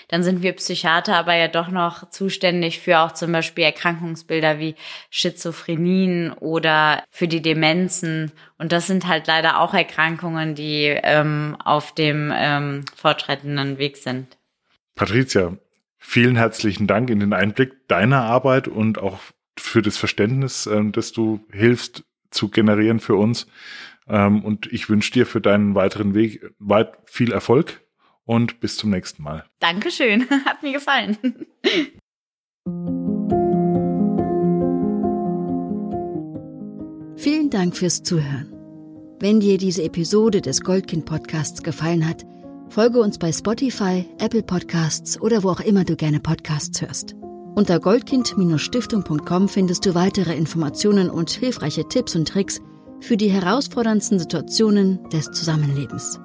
dann 0.09 0.23
sind 0.23 0.43
wir 0.43 0.53
Psychiater 0.53 1.17
aber 1.17 1.35
ja 1.35 1.49
doch 1.49 1.69
noch 1.69 2.11
zuständig 2.11 2.81
für 2.81 3.01
auch 3.01 3.13
zum 3.13 3.33
Beispiel 3.33 3.65
Erkrankungsbilder 3.65 4.59
wie 4.59 4.75
Schizophrenien 5.11 6.33
oder 6.33 7.03
für 7.11 7.29
die 7.29 7.43
Demenzen. 7.43 8.33
Und 8.59 8.73
das 8.73 8.87
sind 8.87 9.07
halt 9.07 9.27
leider 9.27 9.61
auch 9.61 9.75
Erkrankungen, 9.75 10.55
die 10.55 10.85
ähm, 11.03 11.57
auf 11.63 11.95
dem 11.95 12.33
ähm, 12.35 12.85
fortschreitenden 12.97 13.79
Weg 13.79 13.97
sind. 13.97 14.39
Patricia, 14.95 15.57
vielen 15.99 16.37
herzlichen 16.37 16.87
Dank 16.87 17.11
in 17.11 17.21
den 17.21 17.33
Einblick 17.33 17.89
deiner 17.89 18.23
Arbeit 18.23 18.69
und 18.69 18.99
auch 18.99 19.19
für 19.59 19.83
das 19.83 19.97
Verständnis, 19.97 20.67
ähm, 20.67 20.93
das 20.93 21.13
du 21.13 21.45
hilfst 21.53 22.05
zu 22.31 22.49
generieren 22.49 23.01
für 23.01 23.17
uns. 23.17 23.47
Ähm, 24.09 24.45
und 24.45 24.73
ich 24.73 24.89
wünsche 24.89 25.13
dir 25.13 25.27
für 25.27 25.41
deinen 25.41 25.75
weiteren 25.75 26.15
Weg 26.15 26.45
weit 26.59 26.93
viel 27.07 27.33
Erfolg 27.33 27.82
und 28.33 28.61
bis 28.61 28.79
zum 28.79 28.89
nächsten 28.89 29.23
Mal. 29.23 29.45
Dankeschön, 29.59 30.29
hat 30.47 30.63
mir 30.63 30.73
gefallen. 30.73 31.19
Vielen 37.17 37.51
Dank 37.51 37.77
fürs 37.77 38.03
Zuhören. 38.03 38.51
Wenn 39.21 39.39
dir 39.39 39.59
diese 39.59 39.83
Episode 39.83 40.41
des 40.41 40.63
Goldkind 40.63 41.05
Podcasts 41.05 41.63
gefallen 41.63 42.09
hat, 42.09 42.25
folge 42.71 43.01
uns 43.01 43.19
bei 43.19 43.31
Spotify, 43.33 44.07
Apple 44.19 44.43
Podcasts 44.43 45.21
oder 45.21 45.43
wo 45.43 45.51
auch 45.51 45.61
immer 45.61 45.85
du 45.85 45.95
gerne 45.95 46.19
Podcasts 46.19 46.81
hörst. 46.81 47.15
Unter 47.55 47.81
goldkind-stiftung.com 47.81 49.49
findest 49.51 49.85
du 49.85 49.95
weitere 49.95 50.35
Informationen 50.35 51.11
und 51.11 51.29
hilfreiche 51.29 51.87
Tipps 51.87 52.17
und 52.17 52.29
Tricks 52.29 52.63
für 53.01 53.19
die 53.19 53.31
herausforderndsten 53.31 54.19
Situationen 54.19 55.07
des 55.11 55.27
Zusammenlebens. 55.33 56.19